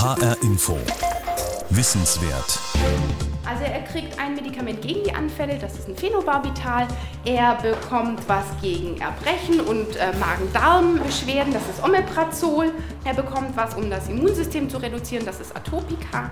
HR 0.00 0.36
Info. 0.42 0.78
Wissenswert. 1.70 2.60
Also 3.44 3.64
er 3.64 3.80
kriegt 3.80 4.16
ein 4.16 4.36
Medikament 4.36 4.80
gegen 4.80 5.02
die 5.02 5.12
Anfälle, 5.12 5.58
das 5.60 5.76
ist 5.76 5.88
ein 5.88 5.96
Phenobarbital. 5.96 6.86
Er 7.24 7.56
bekommt 7.56 8.20
was 8.28 8.44
gegen 8.62 9.00
Erbrechen 9.00 9.58
und 9.58 9.96
äh, 9.96 10.16
Magen-Darm-Beschwerden, 10.20 11.52
das 11.52 11.62
ist 11.68 11.82
Omeprazol. 11.82 12.70
Er 13.04 13.14
bekommt 13.14 13.56
was, 13.56 13.74
um 13.74 13.90
das 13.90 14.08
Immunsystem 14.08 14.70
zu 14.70 14.76
reduzieren, 14.76 15.26
das 15.26 15.40
ist 15.40 15.56
Atopika. 15.56 16.30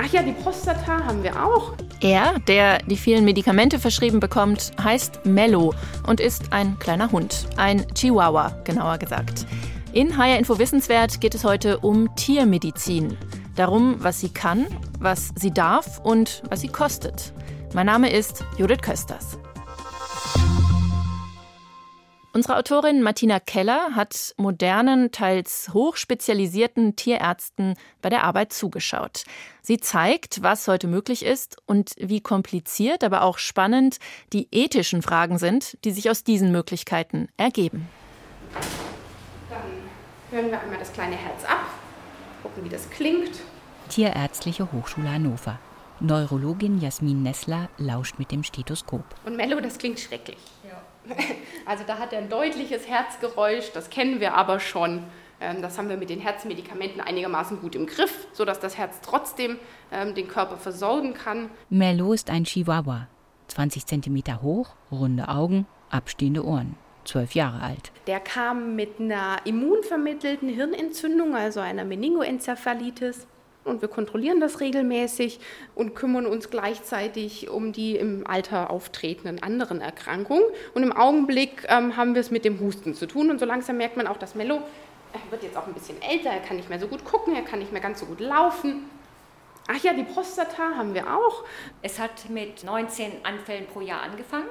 Ach 0.00 0.12
ja, 0.12 0.22
die 0.22 0.30
Prostata 0.30 1.04
haben 1.04 1.24
wir 1.24 1.44
auch. 1.44 1.72
Er, 2.00 2.38
der 2.46 2.78
die 2.78 2.96
vielen 2.96 3.24
Medikamente 3.24 3.80
verschrieben 3.80 4.20
bekommt, 4.20 4.70
heißt 4.80 5.26
Mello 5.26 5.74
und 6.06 6.20
ist 6.20 6.52
ein 6.52 6.78
kleiner 6.78 7.10
Hund. 7.10 7.48
Ein 7.56 7.84
Chihuahua, 7.92 8.52
genauer 8.62 8.98
gesagt. 8.98 9.46
In 9.92 10.16
HR 10.16 10.38
Info 10.38 10.60
Wissenswert 10.60 11.20
geht 11.20 11.34
es 11.34 11.42
heute 11.42 11.80
um 11.80 12.14
Tiermedizin. 12.14 13.18
Darum, 13.56 13.96
was 13.98 14.20
sie 14.20 14.28
kann, 14.28 14.68
was 15.00 15.30
sie 15.34 15.50
darf 15.50 15.98
und 15.98 16.44
was 16.48 16.60
sie 16.60 16.68
kostet. 16.68 17.32
Mein 17.74 17.86
Name 17.86 18.12
ist 18.12 18.44
Judith 18.56 18.82
Kösters. 18.82 19.36
Unsere 22.32 22.56
Autorin 22.56 23.02
Martina 23.02 23.40
Keller 23.40 23.96
hat 23.96 24.32
modernen, 24.36 25.10
teils 25.10 25.70
hochspezialisierten 25.74 26.94
Tierärzten 26.94 27.74
bei 28.00 28.10
der 28.10 28.22
Arbeit 28.22 28.52
zugeschaut. 28.52 29.24
Sie 29.60 29.78
zeigt, 29.78 30.40
was 30.40 30.68
heute 30.68 30.86
möglich 30.86 31.24
ist 31.24 31.56
und 31.66 31.94
wie 31.98 32.20
kompliziert, 32.20 33.02
aber 33.02 33.22
auch 33.22 33.38
spannend 33.38 33.98
die 34.32 34.46
ethischen 34.52 35.02
Fragen 35.02 35.38
sind, 35.38 35.76
die 35.84 35.90
sich 35.90 36.08
aus 36.08 36.22
diesen 36.22 36.52
Möglichkeiten 36.52 37.26
ergeben 37.36 37.88
hören 40.30 40.50
wir 40.50 40.60
einmal 40.60 40.78
das 40.78 40.92
kleine 40.92 41.16
Herz 41.16 41.44
ab, 41.44 41.66
gucken, 42.42 42.64
wie 42.64 42.68
das 42.68 42.88
klingt. 42.90 43.40
Tierärztliche 43.88 44.70
Hochschule 44.72 45.10
Hannover. 45.10 45.58
Neurologin 46.00 46.80
Jasmin 46.80 47.22
Nessler 47.22 47.68
lauscht 47.76 48.18
mit 48.18 48.30
dem 48.30 48.42
Stethoskop. 48.42 49.04
Und 49.26 49.36
Mello, 49.36 49.60
das 49.60 49.76
klingt 49.78 50.00
schrecklich. 50.00 50.38
Ja. 50.64 50.80
Also 51.66 51.84
da 51.86 51.98
hat 51.98 52.12
er 52.12 52.18
ein 52.18 52.28
deutliches 52.28 52.88
Herzgeräusch, 52.88 53.70
das 53.72 53.90
kennen 53.90 54.18
wir 54.18 54.34
aber 54.34 54.58
schon. 54.58 55.04
Ähm, 55.40 55.62
das 55.62 55.78
haben 55.78 55.88
wir 55.88 55.96
mit 55.96 56.10
den 56.10 56.20
Herzmedikamenten 56.20 57.00
einigermaßen 57.00 57.60
gut 57.60 57.74
im 57.74 57.86
Griff, 57.86 58.26
sodass 58.32 58.58
das 58.58 58.76
Herz 58.76 58.96
trotzdem 59.02 59.58
ähm, 59.92 60.14
den 60.14 60.26
Körper 60.26 60.56
versorgen 60.56 61.14
kann. 61.14 61.50
Mello 61.68 62.12
ist 62.12 62.30
ein 62.30 62.44
Chihuahua. 62.44 63.06
20 63.48 63.86
cm 63.86 64.42
hoch, 64.42 64.70
runde 64.90 65.28
Augen, 65.28 65.66
abstehende 65.90 66.44
Ohren 66.44 66.76
zwölf 67.10 67.34
Jahre 67.34 67.60
alt. 67.60 67.92
Der 68.06 68.20
kam 68.20 68.76
mit 68.76 69.00
einer 69.00 69.38
immunvermittelten 69.44 70.48
Hirnentzündung, 70.48 71.34
also 71.34 71.60
einer 71.60 71.84
Meningoenzephalitis. 71.84 73.26
Und 73.62 73.82
wir 73.82 73.88
kontrollieren 73.88 74.40
das 74.40 74.60
regelmäßig 74.60 75.38
und 75.74 75.94
kümmern 75.94 76.24
uns 76.24 76.48
gleichzeitig 76.48 77.50
um 77.50 77.72
die 77.72 77.96
im 77.96 78.26
Alter 78.26 78.70
auftretenden 78.70 79.42
anderen 79.42 79.82
Erkrankungen. 79.82 80.44
Und 80.74 80.82
im 80.82 80.92
Augenblick 80.92 81.66
ähm, 81.68 81.96
haben 81.96 82.14
wir 82.14 82.20
es 82.20 82.30
mit 82.30 82.46
dem 82.46 82.58
Husten 82.58 82.94
zu 82.94 83.06
tun. 83.06 83.30
Und 83.30 83.38
so 83.38 83.44
langsam 83.44 83.76
merkt 83.76 83.98
man 83.98 84.06
auch, 84.06 84.16
dass 84.16 84.34
Mello 84.34 84.62
er 85.12 85.32
wird 85.32 85.42
jetzt 85.42 85.56
auch 85.56 85.66
ein 85.66 85.74
bisschen 85.74 86.00
älter, 86.02 86.30
er 86.30 86.40
kann 86.40 86.56
nicht 86.56 86.68
mehr 86.68 86.78
so 86.78 86.86
gut 86.86 87.04
gucken, 87.04 87.34
er 87.34 87.42
kann 87.42 87.58
nicht 87.58 87.72
mehr 87.72 87.80
ganz 87.80 88.00
so 88.00 88.06
gut 88.06 88.20
laufen. 88.20 88.88
Ach 89.68 89.82
ja, 89.82 89.92
die 89.92 90.04
Prostata 90.04 90.76
haben 90.76 90.94
wir 90.94 91.14
auch. 91.14 91.44
Es 91.82 91.98
hat 91.98 92.28
mit 92.28 92.64
19 92.64 93.24
Anfällen 93.24 93.66
pro 93.66 93.80
Jahr 93.80 94.02
angefangen. 94.02 94.48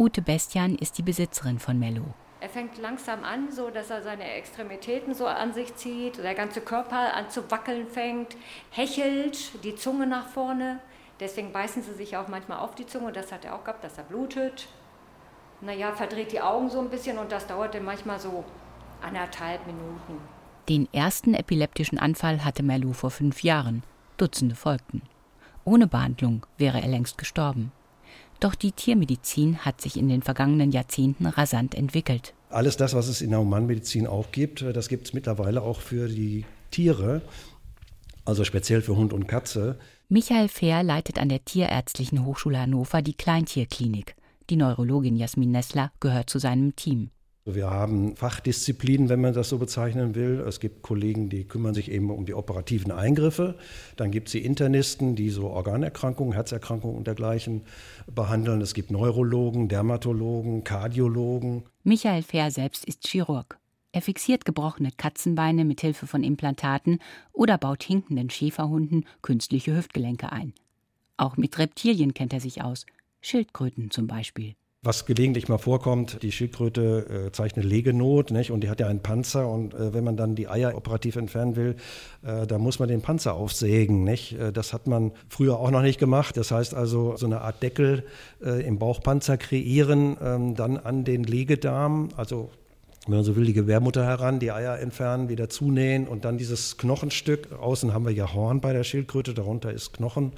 Ute 0.00 0.22
Bestian 0.22 0.76
ist 0.76 0.96
die 0.96 1.02
Besitzerin 1.02 1.58
von 1.58 1.78
Mello. 1.78 2.14
Er 2.40 2.48
fängt 2.48 2.78
langsam 2.78 3.22
an, 3.22 3.52
so 3.52 3.68
dass 3.68 3.90
er 3.90 4.00
seine 4.00 4.24
Extremitäten 4.32 5.12
so 5.12 5.26
an 5.26 5.52
sich 5.52 5.76
zieht, 5.76 6.16
der 6.16 6.34
ganze 6.34 6.62
Körper 6.62 7.14
an 7.14 7.28
zu 7.28 7.50
wackeln 7.50 7.86
fängt, 7.86 8.34
hechelt, 8.70 9.62
die 9.62 9.74
Zunge 9.74 10.06
nach 10.06 10.26
vorne. 10.26 10.80
Deswegen 11.20 11.52
beißen 11.52 11.82
sie 11.82 11.92
sich 11.92 12.16
auch 12.16 12.28
manchmal 12.28 12.60
auf 12.60 12.74
die 12.74 12.86
Zunge. 12.86 13.12
Das 13.12 13.30
hat 13.30 13.44
er 13.44 13.54
auch 13.54 13.62
gehabt, 13.62 13.84
dass 13.84 13.98
er 13.98 14.04
blutet. 14.04 14.68
Naja, 15.60 15.92
verdreht 15.92 16.32
die 16.32 16.40
Augen 16.40 16.70
so 16.70 16.80
ein 16.80 16.88
bisschen 16.88 17.18
und 17.18 17.30
das 17.30 17.46
dauert 17.46 17.74
dann 17.74 17.84
manchmal 17.84 18.18
so 18.18 18.42
anderthalb 19.02 19.66
Minuten. 19.66 20.18
Den 20.70 20.88
ersten 20.94 21.34
epileptischen 21.34 21.98
Anfall 21.98 22.42
hatte 22.42 22.62
Merlou 22.62 22.94
vor 22.94 23.10
fünf 23.10 23.42
Jahren. 23.42 23.82
Dutzende 24.16 24.54
folgten. 24.54 25.02
Ohne 25.66 25.86
Behandlung 25.86 26.46
wäre 26.56 26.80
er 26.80 26.88
längst 26.88 27.18
gestorben. 27.18 27.70
Doch 28.40 28.54
die 28.54 28.72
Tiermedizin 28.72 29.58
hat 29.58 29.82
sich 29.82 29.98
in 29.98 30.08
den 30.08 30.22
vergangenen 30.22 30.72
Jahrzehnten 30.72 31.26
rasant 31.26 31.74
entwickelt. 31.74 32.32
Alles 32.48 32.78
das, 32.78 32.94
was 32.94 33.06
es 33.06 33.20
in 33.20 33.30
der 33.30 33.38
Humanmedizin 33.38 34.06
auch 34.06 34.32
gibt, 34.32 34.62
das 34.62 34.88
gibt 34.88 35.06
es 35.06 35.12
mittlerweile 35.12 35.62
auch 35.62 35.80
für 35.80 36.08
die 36.08 36.46
Tiere, 36.70 37.20
also 38.24 38.44
speziell 38.44 38.80
für 38.80 38.96
Hund 38.96 39.12
und 39.12 39.28
Katze. 39.28 39.78
Michael 40.08 40.48
Fehr 40.48 40.82
leitet 40.82 41.18
an 41.18 41.28
der 41.28 41.44
Tierärztlichen 41.44 42.24
Hochschule 42.24 42.58
Hannover 42.58 43.02
die 43.02 43.14
Kleintierklinik. 43.14 44.16
Die 44.48 44.56
Neurologin 44.56 45.16
Jasmin 45.16 45.52
Nessler 45.52 45.92
gehört 46.00 46.30
zu 46.30 46.38
seinem 46.38 46.74
Team. 46.74 47.10
Wir 47.46 47.70
haben 47.70 48.16
Fachdisziplinen, 48.16 49.08
wenn 49.08 49.20
man 49.20 49.32
das 49.32 49.48
so 49.48 49.58
bezeichnen 49.58 50.14
will. 50.14 50.40
Es 50.46 50.60
gibt 50.60 50.82
Kollegen, 50.82 51.30
die 51.30 51.44
kümmern 51.44 51.72
sich 51.72 51.90
eben 51.90 52.10
um 52.10 52.26
die 52.26 52.34
operativen 52.34 52.92
Eingriffe. 52.92 53.56
Dann 53.96 54.10
gibt 54.10 54.28
es 54.28 54.32
die 54.32 54.44
Internisten, 54.44 55.16
die 55.16 55.30
so 55.30 55.48
Organerkrankungen, 55.48 56.34
Herzerkrankungen 56.34 56.98
und 56.98 57.06
dergleichen 57.06 57.62
behandeln. 58.06 58.60
Es 58.60 58.74
gibt 58.74 58.90
Neurologen, 58.90 59.68
Dermatologen, 59.68 60.64
Kardiologen. 60.64 61.64
Michael 61.82 62.22
Fehr 62.22 62.50
selbst 62.50 62.84
ist 62.84 63.06
Chirurg. 63.06 63.58
Er 63.92 64.02
fixiert 64.02 64.44
gebrochene 64.44 64.90
Katzenbeine 64.96 65.64
mit 65.64 65.80
Hilfe 65.80 66.06
von 66.06 66.22
Implantaten 66.22 67.00
oder 67.32 67.58
baut 67.58 67.82
hinkenden 67.82 68.30
Schäferhunden 68.30 69.06
künstliche 69.22 69.74
Hüftgelenke 69.74 70.30
ein. 70.30 70.52
Auch 71.16 71.36
mit 71.36 71.58
Reptilien 71.58 72.14
kennt 72.14 72.32
er 72.32 72.40
sich 72.40 72.62
aus, 72.62 72.86
Schildkröten 73.20 73.90
zum 73.90 74.06
Beispiel. 74.06 74.54
Was 74.82 75.04
gelegentlich 75.04 75.46
mal 75.46 75.58
vorkommt, 75.58 76.22
die 76.22 76.32
Schildkröte 76.32 77.26
äh, 77.26 77.32
zeichnet 77.32 77.66
Legenot 77.66 78.30
nicht? 78.30 78.50
und 78.50 78.62
die 78.62 78.70
hat 78.70 78.80
ja 78.80 78.86
einen 78.86 79.02
Panzer 79.02 79.46
und 79.46 79.74
äh, 79.74 79.92
wenn 79.92 80.04
man 80.04 80.16
dann 80.16 80.34
die 80.34 80.48
Eier 80.48 80.74
operativ 80.74 81.16
entfernen 81.16 81.54
will, 81.54 81.76
äh, 82.22 82.46
da 82.46 82.56
muss 82.56 82.78
man 82.78 82.88
den 82.88 83.02
Panzer 83.02 83.34
aufsägen. 83.34 84.04
Nicht? 84.04 84.38
Äh, 84.38 84.54
das 84.54 84.72
hat 84.72 84.86
man 84.86 85.12
früher 85.28 85.58
auch 85.58 85.70
noch 85.70 85.82
nicht 85.82 86.00
gemacht. 86.00 86.38
Das 86.38 86.50
heißt 86.50 86.72
also 86.72 87.14
so 87.18 87.26
eine 87.26 87.42
Art 87.42 87.62
Deckel 87.62 88.04
äh, 88.42 88.66
im 88.66 88.78
Bauchpanzer 88.78 89.36
kreieren, 89.36 90.16
ähm, 90.18 90.54
dann 90.54 90.78
an 90.78 91.04
den 91.04 91.24
Legedarm, 91.24 92.08
also 92.16 92.48
wenn 93.06 93.16
man 93.16 93.24
so 93.24 93.36
will, 93.36 93.44
die 93.44 93.52
Gebärmutter 93.52 94.04
heran, 94.04 94.40
die 94.40 94.50
Eier 94.50 94.78
entfernen, 94.78 95.28
wieder 95.28 95.50
zunähen 95.50 96.08
und 96.08 96.24
dann 96.24 96.38
dieses 96.38 96.78
Knochenstück. 96.78 97.52
Außen 97.52 97.92
haben 97.92 98.06
wir 98.06 98.12
ja 98.12 98.32
Horn 98.32 98.62
bei 98.62 98.72
der 98.72 98.84
Schildkröte, 98.84 99.34
darunter 99.34 99.72
ist 99.72 99.92
Knochen. 99.92 100.32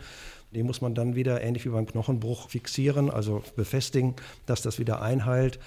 Den 0.55 0.67
muss 0.67 0.83
man 0.83 0.95
dann 0.95 1.15
wieder, 1.15 1.43
ähnlich 1.43 1.65
wie 1.65 1.71
beim 1.71 1.87
Knochenbruch, 1.87 2.51
fixieren, 2.51 3.11
also 3.11 3.43
befestigen, 3.57 4.15
dass 4.45 4.61
das 4.61 4.79
wieder 4.79 5.01
einheilt. 5.01 5.59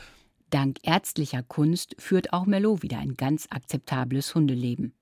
Dank 0.52 0.78
ärztlicher 0.84 1.42
Kunst 1.42 1.96
führt 1.98 2.32
auch 2.34 2.46
Merlot 2.46 2.84
wieder 2.84 3.00
ein 3.00 3.16
ganz 3.16 3.48
akzeptables 3.50 4.36
Hundeleben. 4.36 4.94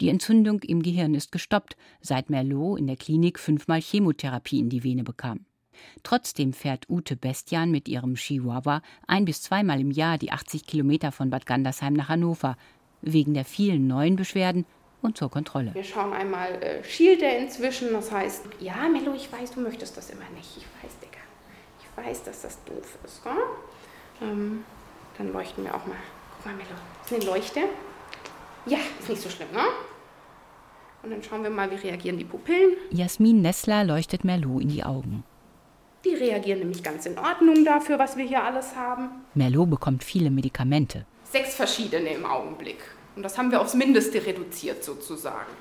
Die 0.00 0.10
Entzündung 0.10 0.60
im 0.60 0.82
Gehirn 0.82 1.14
ist 1.14 1.32
gestoppt, 1.32 1.76
seit 2.02 2.28
Merlot 2.28 2.78
in 2.78 2.86
der 2.86 2.96
Klinik 2.96 3.38
fünfmal 3.38 3.80
Chemotherapie 3.80 4.58
in 4.58 4.68
die 4.68 4.84
Vene 4.84 5.04
bekam. 5.04 5.46
Trotzdem 6.02 6.52
fährt 6.52 6.90
Ute 6.90 7.16
Bestian 7.16 7.70
mit 7.70 7.88
ihrem 7.88 8.14
Chihuahua 8.14 8.82
ein 9.06 9.24
bis 9.24 9.40
zweimal 9.40 9.80
im 9.80 9.90
Jahr 9.90 10.18
die 10.18 10.32
80 10.32 10.66
Kilometer 10.66 11.12
von 11.12 11.30
Bad 11.30 11.46
Gandersheim 11.46 11.94
nach 11.94 12.10
Hannover. 12.10 12.56
Wegen 13.00 13.32
der 13.32 13.46
vielen 13.46 13.86
neuen 13.86 14.16
Beschwerden 14.16 14.66
und 15.02 15.16
zur 15.16 15.30
Kontrolle. 15.30 15.74
Wir 15.74 15.84
schauen 15.84 16.12
einmal, 16.12 16.62
äh, 16.62 16.84
schielt 16.84 17.22
er 17.22 17.38
inzwischen? 17.38 17.92
Das 17.92 18.12
heißt, 18.12 18.44
ja, 18.60 18.88
Mello, 18.88 19.14
ich 19.14 19.32
weiß, 19.32 19.52
du 19.52 19.60
möchtest 19.60 19.96
das 19.96 20.10
immer 20.10 20.28
nicht. 20.34 20.56
Ich 20.56 20.64
weiß, 20.82 20.98
Digga. 21.00 21.20
Ich 21.80 22.04
weiß, 22.06 22.24
dass 22.24 22.42
das 22.42 22.62
doof 22.64 22.98
ist. 23.04 23.24
Hm? 23.24 23.32
Ähm, 24.22 24.64
dann 25.18 25.32
leuchten 25.32 25.64
wir 25.64 25.74
auch 25.74 25.86
mal. 25.86 25.96
Guck 26.36 26.46
mal, 26.46 26.54
Mello, 26.54 26.70
ist 27.04 27.12
eine 27.12 27.24
Leuchte? 27.24 27.60
Ja, 28.66 28.78
ist 28.98 29.08
nicht 29.08 29.22
so 29.22 29.28
schlimm, 29.28 29.48
ne? 29.52 29.62
Und 31.02 31.10
dann 31.10 31.22
schauen 31.22 31.42
wir 31.42 31.50
mal, 31.50 31.70
wie 31.70 31.76
reagieren 31.76 32.18
die 32.18 32.24
Pupillen. 32.24 32.76
Jasmin 32.90 33.40
Nessler 33.40 33.84
leuchtet 33.84 34.24
Merlot 34.24 34.62
in 34.62 34.68
die 34.68 34.84
Augen. 34.84 35.24
Die 36.04 36.14
reagieren 36.14 36.60
nämlich 36.60 36.82
ganz 36.82 37.06
in 37.06 37.18
Ordnung 37.18 37.64
dafür, 37.64 37.98
was 37.98 38.16
wir 38.16 38.24
hier 38.24 38.42
alles 38.42 38.76
haben. 38.76 39.10
Merlot 39.34 39.70
bekommt 39.70 40.04
viele 40.04 40.30
Medikamente. 40.30 41.06
Sechs 41.24 41.54
verschiedene 41.54 42.10
im 42.10 42.26
Augenblick. 42.26 42.78
Und 43.16 43.22
das 43.22 43.36
haben 43.38 43.50
wir 43.50 43.60
aufs 43.60 43.74
Mindeste 43.74 44.24
reduziert 44.24 44.84
sozusagen. 44.84 45.52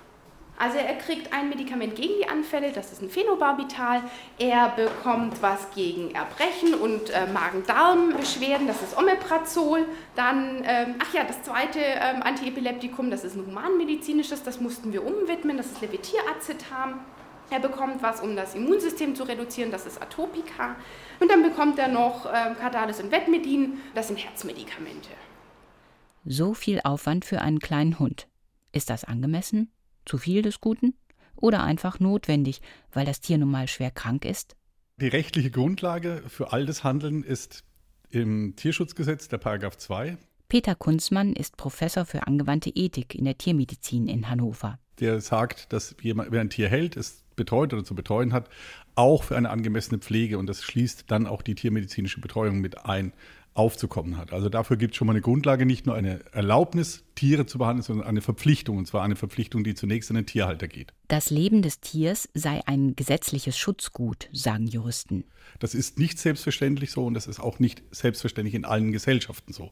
Also 0.61 0.77
er 0.77 0.95
kriegt 0.95 1.31
ein 1.31 1.47
Medikament 1.47 1.95
gegen 1.95 2.15
die 2.21 2.27
Anfälle, 2.27 2.73
das 2.73 2.91
ist 2.91 3.01
ein 3.01 3.09
Phenobarbital. 3.09 4.03
Er 4.39 4.67
bekommt 4.75 5.41
was 5.41 5.71
gegen 5.73 6.13
Erbrechen 6.13 6.73
und 6.73 7.11
äh, 7.11 7.27
Magen-Darm-Beschwerden, 7.27 8.67
das 8.67 8.81
ist 8.81 8.97
Omeprazol. 8.97 9.85
Dann, 10.15 10.61
ähm, 10.65 10.95
ach 10.99 11.13
ja, 11.13 11.23
das 11.23 11.43
zweite 11.43 11.79
ähm, 11.79 12.21
Antiepileptikum, 12.23 13.09
das 13.09 13.23
ist 13.23 13.37
ein 13.37 13.45
humanmedizinisches, 13.45 14.43
das 14.43 14.59
mussten 14.59 14.91
wir 14.91 15.05
umwidmen, 15.05 15.55
das 15.55 15.67
ist 15.67 15.79
Levitiracetam. 15.79 16.99
Er 17.51 17.59
bekommt 17.61 18.03
was, 18.03 18.19
um 18.19 18.35
das 18.35 18.53
Immunsystem 18.53 19.15
zu 19.15 19.23
reduzieren, 19.23 19.71
das 19.71 19.85
ist 19.85 20.01
Atopika. 20.01 20.75
Und 21.21 21.31
dann 21.31 21.41
bekommt 21.41 21.79
er 21.79 21.87
noch 21.87 22.25
ähm, 22.25 22.57
Cardalis 22.59 22.99
und 22.99 23.13
Vetmedin, 23.13 23.79
das 23.95 24.09
sind 24.09 24.17
Herzmedikamente. 24.17 25.09
So 26.25 26.53
viel 26.53 26.81
Aufwand 26.83 27.25
für 27.25 27.41
einen 27.41 27.59
kleinen 27.59 27.99
Hund. 27.99 28.27
Ist 28.71 28.89
das 28.89 29.03
angemessen? 29.03 29.71
Zu 30.05 30.17
viel 30.17 30.41
des 30.41 30.61
Guten? 30.61 30.93
Oder 31.35 31.63
einfach 31.63 31.99
notwendig, 31.99 32.61
weil 32.91 33.05
das 33.05 33.21
Tier 33.21 33.37
nun 33.37 33.51
mal 33.51 33.67
schwer 33.67 33.91
krank 33.91 34.25
ist? 34.25 34.55
Die 34.97 35.07
rechtliche 35.07 35.51
Grundlage 35.51 36.23
für 36.27 36.51
all 36.51 36.65
das 36.65 36.83
Handeln 36.83 37.23
ist 37.23 37.63
im 38.09 38.55
Tierschutzgesetz 38.55 39.29
der 39.29 39.37
Paragraph 39.37 39.77
2. 39.77 40.17
Peter 40.49 40.75
Kunzmann 40.75 41.33
ist 41.33 41.57
Professor 41.57 42.05
für 42.05 42.27
angewandte 42.27 42.71
Ethik 42.71 43.15
in 43.15 43.23
der 43.23 43.37
Tiermedizin 43.37 44.07
in 44.07 44.29
Hannover. 44.29 44.79
Der 44.99 45.21
sagt, 45.21 45.71
dass 45.71 45.95
jemand, 46.01 46.31
wer 46.31 46.41
ein 46.41 46.49
Tier 46.49 46.67
hält, 46.67 46.97
es 46.97 47.23
betreut 47.35 47.73
oder 47.73 47.85
zu 47.85 47.95
betreuen 47.95 48.33
hat, 48.33 48.49
auch 48.95 49.23
für 49.23 49.37
eine 49.37 49.51
angemessene 49.51 49.99
Pflege 49.99 50.37
und 50.37 50.47
das 50.47 50.63
schließt 50.63 51.05
dann 51.07 51.27
auch 51.27 51.41
die 51.41 51.55
tiermedizinische 51.55 52.19
Betreuung 52.19 52.59
mit 52.59 52.85
ein 52.85 53.13
aufzukommen 53.53 54.17
hat. 54.17 54.31
Also 54.31 54.47
dafür 54.49 54.77
gibt 54.77 54.93
es 54.93 54.97
schon 54.97 55.07
mal 55.07 55.13
eine 55.13 55.21
Grundlage, 55.21 55.65
nicht 55.65 55.85
nur 55.85 55.95
eine 55.95 56.21
Erlaubnis, 56.31 57.03
Tiere 57.15 57.45
zu 57.45 57.57
behandeln, 57.57 57.83
sondern 57.83 58.07
eine 58.07 58.21
Verpflichtung, 58.21 58.77
und 58.77 58.85
zwar 58.85 59.03
eine 59.03 59.17
Verpflichtung, 59.17 59.63
die 59.63 59.75
zunächst 59.75 60.09
an 60.09 60.15
den 60.15 60.25
Tierhalter 60.25 60.67
geht. 60.67 60.93
Das 61.09 61.29
Leben 61.29 61.61
des 61.61 61.81
Tiers 61.81 62.29
sei 62.33 62.61
ein 62.65 62.95
gesetzliches 62.95 63.57
Schutzgut, 63.57 64.29
sagen 64.31 64.67
Juristen. 64.67 65.25
Das 65.57 65.75
ist 65.75 65.99
nicht 65.99 66.19
selbstverständlich 66.19 66.91
so 66.91 67.05
und 67.05 67.15
das 67.15 67.27
ist 67.27 67.39
auch 67.39 67.59
nicht 67.59 67.83
selbstverständlich 67.91 68.55
in 68.55 68.63
allen 68.63 68.91
Gesellschaften 68.91 69.51
so. 69.51 69.71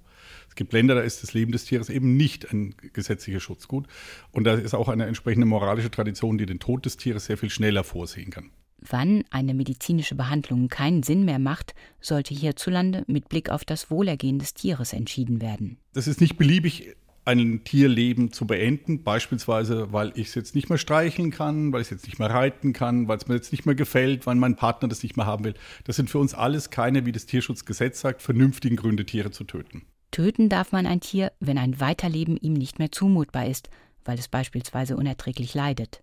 Es 0.50 0.56
gibt 0.56 0.74
Länder, 0.74 0.96
da 0.96 1.02
ist 1.02 1.24
das 1.24 1.34
Leben 1.34 1.52
des 1.52 1.66
Tieres 1.66 1.90
eben 1.90 2.18
nicht 2.18 2.52
ein 2.52 2.76
gesetzliches 2.94 3.44
Schutzgut 3.44 3.88
und 4.32 4.44
da 4.44 4.56
ist 4.56 4.74
auch 4.74 4.90
eine 4.90 5.06
entsprechende 5.06 5.46
moralische 5.46 5.92
Tradition, 5.92 6.38
die 6.38 6.46
den 6.46 6.60
Tod 6.60 6.86
des 6.86 6.98
Tieres 6.98 7.26
sehr 7.26 7.38
viel 7.38 7.50
schneller 7.50 7.84
vorsehen 7.84 8.32
kann. 8.32 8.52
Wann 8.80 9.24
eine 9.32 9.54
medizinische 9.54 10.16
Behandlung 10.16 10.68
keinen 10.68 11.04
Sinn 11.04 11.26
mehr 11.26 11.40
macht, 11.40 11.74
sollte 12.00 12.34
hierzulande 12.34 13.04
mit 13.08 13.30
Blick 13.30 13.50
auf 13.50 13.66
das 13.66 13.90
Wohlergehen 13.90 14.40
des 14.40 14.54
Tieres 14.54 14.94
entschieden 14.94 15.42
werden. 15.42 15.78
Das 15.94 16.08
ist 16.08 16.22
nicht 16.22 16.38
beliebig, 16.38 16.96
ein 17.28 17.64
Tierleben 17.66 18.32
zu 18.32 18.48
beenden, 18.48 19.04
beispielsweise, 19.04 19.92
weil 19.92 20.14
ich 20.16 20.28
es 20.28 20.36
jetzt 20.36 20.56
nicht 20.56 20.70
mehr 20.70 20.78
streicheln 20.78 21.30
kann, 21.30 21.74
weil 21.74 21.82
ich 21.82 21.88
es 21.88 21.92
jetzt 21.92 22.06
nicht 22.06 22.20
mehr 22.20 22.30
reiten 22.30 22.72
kann, 22.72 23.10
weil 23.10 23.18
es 23.18 23.28
mir 23.28 23.36
jetzt 23.36 23.52
nicht 23.52 23.66
mehr 23.66 23.76
gefällt, 23.76 24.26
weil 24.26 24.36
mein 24.36 24.56
Partner 24.56 24.88
das 24.88 25.04
nicht 25.04 25.18
mehr 25.18 25.26
haben 25.26 25.44
will. 25.44 25.56
Das 25.84 25.98
sind 25.98 26.10
für 26.10 26.20
uns 26.20 26.34
alles 26.34 26.70
keine, 26.70 27.06
wie 27.06 27.12
das 27.12 27.26
Tierschutzgesetz 27.26 28.00
sagt, 28.00 28.22
vernünftigen 28.22 28.78
Gründe, 28.78 29.06
Tiere 29.06 29.32
zu 29.32 29.44
töten. 29.44 29.84
Töten 30.12 30.48
darf 30.48 30.72
man 30.72 30.86
ein 30.86 31.02
Tier, 31.02 31.34
wenn 31.42 31.58
ein 31.58 31.82
Weiterleben 31.82 32.38
ihm 32.38 32.54
nicht 32.54 32.80
mehr 32.80 32.94
zumutbar 32.94 33.46
ist, 33.48 33.70
weil 34.06 34.18
es 34.18 34.30
beispielsweise 34.30 34.96
unerträglich 34.96 35.54
leidet. 35.54 36.02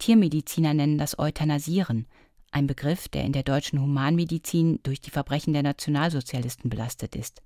Tiermediziner 0.00 0.72
nennen 0.72 0.96
das 0.96 1.18
Euthanasieren, 1.18 2.06
ein 2.52 2.66
Begriff, 2.66 3.08
der 3.08 3.22
in 3.22 3.32
der 3.32 3.42
deutschen 3.42 3.80
Humanmedizin 3.80 4.80
durch 4.82 5.02
die 5.02 5.10
Verbrechen 5.10 5.52
der 5.52 5.62
Nationalsozialisten 5.62 6.70
belastet 6.70 7.14
ist. 7.14 7.42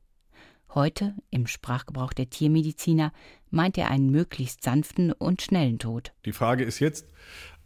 Heute, 0.73 1.15
im 1.31 1.49
Sprachgebrauch 1.49 2.13
der 2.13 2.31
Tiermediziner, 2.31 3.13
meint 3.51 3.77
er 3.77 3.91
einen 3.91 4.09
möglichst 4.11 4.63
sanften 4.63 5.11
und 5.11 5.43
schnellen 5.43 5.81
Tod. 5.81 6.13
Die 6.25 6.33
Frage 6.33 6.63
ist 6.63 6.79
jetzt, 6.79 7.07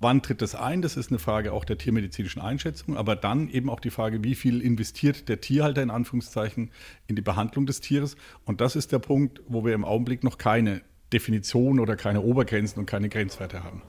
wann 0.00 0.22
tritt 0.22 0.40
das 0.40 0.54
ein? 0.54 0.80
Das 0.80 0.96
ist 0.96 1.10
eine 1.10 1.18
Frage 1.18 1.52
auch 1.52 1.66
der 1.66 1.76
tiermedizinischen 1.76 2.40
Einschätzung, 2.40 2.96
aber 2.96 3.14
dann 3.14 3.50
eben 3.50 3.68
auch 3.68 3.80
die 3.80 3.90
Frage, 3.90 4.24
wie 4.24 4.34
viel 4.34 4.62
investiert 4.62 5.28
der 5.28 5.42
Tierhalter 5.42 5.82
in 5.82 5.90
Anführungszeichen 5.90 6.70
in 7.06 7.14
die 7.14 7.22
Behandlung 7.22 7.66
des 7.66 7.82
Tieres? 7.82 8.16
Und 8.46 8.62
das 8.62 8.74
ist 8.74 8.90
der 8.90 9.00
Punkt, 9.00 9.42
wo 9.48 9.66
wir 9.66 9.74
im 9.74 9.84
Augenblick 9.84 10.24
noch 10.24 10.38
keine 10.38 10.80
Definition 11.12 11.78
oder 11.78 11.94
keine 11.94 12.22
Obergrenzen 12.22 12.80
und 12.80 12.86
keine 12.86 13.10
Grenzwerte 13.10 13.62
haben. 13.62 13.82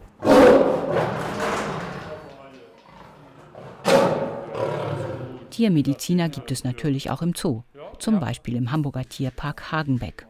Tiermediziner 5.59 6.29
gibt 6.29 6.51
es 6.51 6.63
natürlich 6.63 7.11
auch 7.11 7.21
im 7.21 7.33
Zoo, 7.35 7.63
zum 7.97 8.21
Beispiel 8.21 8.55
im 8.55 8.71
Hamburger 8.71 9.03
Tierpark 9.03 9.73
Hagenbeck. 9.73 10.25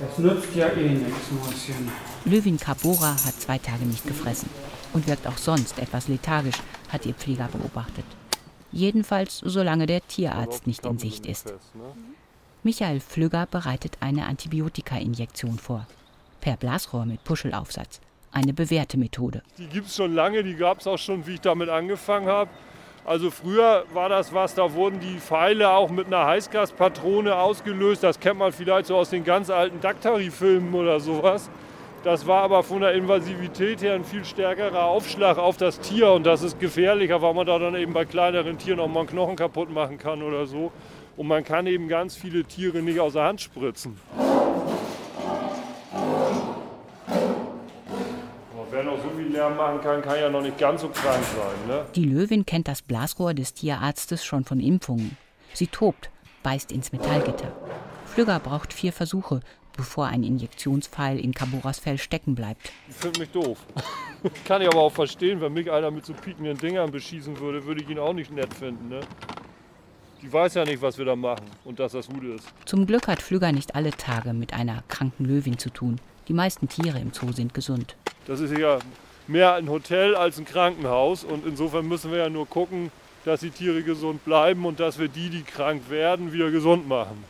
Das 0.00 0.18
nützt 0.18 0.54
ja 0.54 0.68
eh 0.68 0.90
nichts, 0.90 1.32
Mäuschen. 1.32 1.90
Löwin 2.24 2.58
Cabora 2.58 3.12
hat 3.12 3.40
zwei 3.40 3.58
Tage 3.58 3.84
nicht 3.84 4.06
gefressen 4.06 4.48
und 4.92 5.08
wirkt 5.08 5.26
auch 5.26 5.38
sonst 5.38 5.78
etwas 5.80 6.06
lethargisch, 6.06 6.62
hat 6.88 7.04
ihr 7.04 7.14
Pfleger 7.14 7.48
beobachtet. 7.48 8.04
Jedenfalls 8.70 9.38
solange 9.44 9.86
der 9.86 10.06
Tierarzt 10.06 10.68
nicht 10.68 10.86
in 10.86 10.98
Sicht 10.98 11.26
ist. 11.26 11.52
Michael 12.62 13.00
Flügger 13.00 13.46
bereitet 13.46 13.96
eine 13.98 14.26
Antibiotika-Injektion 14.26 15.58
vor 15.58 15.86
per 16.42 16.56
Blasrohr 16.56 17.06
mit 17.06 17.24
Puschelaufsatz. 17.24 18.00
Eine 18.32 18.52
bewährte 18.52 18.98
Methode. 18.98 19.42
Die 19.56 19.68
gibt 19.68 19.86
es 19.86 19.96
schon 19.96 20.12
lange, 20.14 20.42
die 20.42 20.56
gab 20.56 20.80
es 20.80 20.86
auch 20.86 20.98
schon, 20.98 21.26
wie 21.26 21.34
ich 21.34 21.40
damit 21.40 21.70
angefangen 21.70 22.26
habe. 22.26 22.50
Also 23.04 23.30
früher 23.30 23.84
war 23.92 24.08
das 24.08 24.32
was, 24.32 24.54
da 24.54 24.74
wurden 24.74 25.00
die 25.00 25.18
Pfeile 25.18 25.70
auch 25.70 25.90
mit 25.90 26.06
einer 26.06 26.26
Heißgaspatrone 26.26 27.34
ausgelöst. 27.34 28.02
Das 28.02 28.20
kennt 28.20 28.38
man 28.38 28.52
vielleicht 28.52 28.86
so 28.86 28.96
aus 28.96 29.10
den 29.10 29.24
ganz 29.24 29.50
alten 29.50 29.80
Daktari-Filmen 29.80 30.74
oder 30.74 31.00
sowas. 31.00 31.48
Das 32.04 32.26
war 32.26 32.42
aber 32.42 32.64
von 32.64 32.80
der 32.80 32.94
Invasivität 32.94 33.80
her 33.80 33.94
ein 33.94 34.04
viel 34.04 34.24
stärkerer 34.24 34.84
Aufschlag 34.84 35.38
auf 35.38 35.56
das 35.56 35.78
Tier 35.78 36.10
und 36.10 36.24
das 36.24 36.42
ist 36.42 36.58
gefährlicher, 36.58 37.22
weil 37.22 37.34
man 37.34 37.46
da 37.46 37.58
dann 37.60 37.76
eben 37.76 37.92
bei 37.92 38.04
kleineren 38.04 38.58
Tieren 38.58 38.80
auch 38.80 38.88
mal 38.88 39.00
einen 39.00 39.08
Knochen 39.08 39.36
kaputt 39.36 39.70
machen 39.70 39.98
kann 39.98 40.22
oder 40.22 40.46
so. 40.46 40.72
Und 41.16 41.28
man 41.28 41.44
kann 41.44 41.68
eben 41.68 41.86
ganz 41.86 42.16
viele 42.16 42.44
Tiere 42.44 42.78
nicht 42.78 42.98
aus 42.98 43.12
der 43.12 43.24
Hand 43.24 43.40
spritzen. 43.40 43.96
wer 48.72 48.84
Lärm 49.42 49.56
machen 49.56 49.80
kann, 49.80 50.02
kann 50.02 50.20
ja 50.20 50.30
noch 50.30 50.42
nicht 50.42 50.56
ganz 50.58 50.82
so 50.82 50.88
krank 50.88 51.24
sein. 51.24 51.68
Ne? 51.68 51.84
Die 51.96 52.04
Löwin 52.04 52.46
kennt 52.46 52.68
das 52.68 52.80
Blasrohr 52.80 53.34
des 53.34 53.54
Tierarztes 53.54 54.24
schon 54.24 54.44
von 54.44 54.60
Impfungen. 54.60 55.16
Sie 55.52 55.66
tobt, 55.66 56.10
beißt 56.44 56.70
ins 56.70 56.92
Metallgitter. 56.92 57.52
Flügger 58.06 58.38
braucht 58.38 58.72
vier 58.72 58.92
Versuche, 58.92 59.40
bevor 59.76 60.06
ein 60.06 60.22
Injektionspfeil 60.22 61.18
in 61.18 61.34
Kaboras 61.34 61.80
Fell 61.80 61.98
stecken 61.98 62.36
bleibt. 62.36 62.70
Ich 62.88 62.94
finde 62.94 63.18
mich 63.18 63.30
doof. 63.30 63.58
kann 64.44 64.62
ich 64.62 64.68
aber 64.68 64.80
auch 64.80 64.92
verstehen, 64.92 65.40
wenn 65.40 65.52
mich 65.52 65.70
einer 65.70 65.90
mit 65.90 66.06
so 66.06 66.12
piekenden 66.12 66.56
Dingern 66.56 66.92
beschießen 66.92 67.40
würde, 67.40 67.64
würde 67.64 67.82
ich 67.82 67.90
ihn 67.90 67.98
auch 67.98 68.12
nicht 68.12 68.30
nett 68.30 68.54
finden. 68.54 68.88
Ne? 68.90 69.00
Die 70.22 70.32
weiß 70.32 70.54
ja 70.54 70.64
nicht, 70.64 70.80
was 70.80 70.98
wir 70.98 71.04
da 71.04 71.16
machen 71.16 71.46
und 71.64 71.80
dass 71.80 71.92
das 71.92 72.06
gut 72.06 72.22
ist. 72.22 72.46
Zum 72.64 72.86
Glück 72.86 73.08
hat 73.08 73.20
Flügger 73.20 73.50
nicht 73.50 73.74
alle 73.74 73.90
Tage 73.90 74.34
mit 74.34 74.54
einer 74.54 74.84
kranken 74.86 75.24
Löwin 75.24 75.58
zu 75.58 75.70
tun. 75.70 76.00
Die 76.28 76.32
meisten 76.32 76.68
Tiere 76.68 77.00
im 77.00 77.12
Zoo 77.12 77.32
sind 77.32 77.54
gesund. 77.54 77.96
Das 78.26 78.38
ist 78.38 78.56
ja 78.56 78.78
mehr 79.28 79.54
ein 79.54 79.68
Hotel 79.68 80.14
als 80.14 80.38
ein 80.38 80.44
Krankenhaus 80.44 81.24
und 81.24 81.46
insofern 81.46 81.86
müssen 81.86 82.10
wir 82.10 82.18
ja 82.18 82.28
nur 82.28 82.46
gucken, 82.46 82.90
dass 83.24 83.40
die 83.40 83.50
Tiere 83.50 83.82
gesund 83.82 84.24
bleiben 84.24 84.64
und 84.66 84.80
dass 84.80 84.98
wir 84.98 85.08
die, 85.08 85.30
die 85.30 85.42
krank 85.42 85.90
werden, 85.90 86.32
wieder 86.32 86.50
gesund 86.50 86.88
machen. 86.88 87.24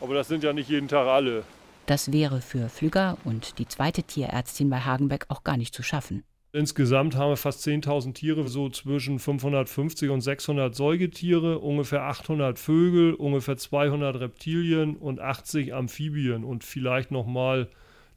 Aber 0.00 0.14
das 0.14 0.28
sind 0.28 0.44
ja 0.44 0.52
nicht 0.52 0.68
jeden 0.68 0.88
Tag 0.88 1.06
alle. 1.06 1.44
Das 1.86 2.12
wäre 2.12 2.40
für 2.40 2.68
Flügger 2.68 3.18
und 3.24 3.58
die 3.58 3.68
zweite 3.68 4.02
Tierärztin 4.02 4.70
bei 4.70 4.80
Hagenbeck 4.80 5.26
auch 5.28 5.44
gar 5.44 5.56
nicht 5.56 5.74
zu 5.74 5.82
schaffen. 5.82 6.24
Insgesamt 6.52 7.16
haben 7.16 7.30
wir 7.30 7.36
fast 7.36 7.66
10.000 7.66 8.14
Tiere, 8.14 8.46
so 8.46 8.70
zwischen 8.70 9.18
550 9.18 10.08
und 10.08 10.20
600 10.20 10.72
Säugetiere, 10.72 11.58
ungefähr 11.58 12.02
800 12.02 12.60
Vögel, 12.60 13.14
ungefähr 13.14 13.56
200 13.56 14.20
Reptilien 14.20 14.96
und 14.96 15.20
80 15.20 15.74
Amphibien 15.74 16.44
und 16.44 16.62
vielleicht 16.62 17.10
noch 17.10 17.26
mal 17.26 17.68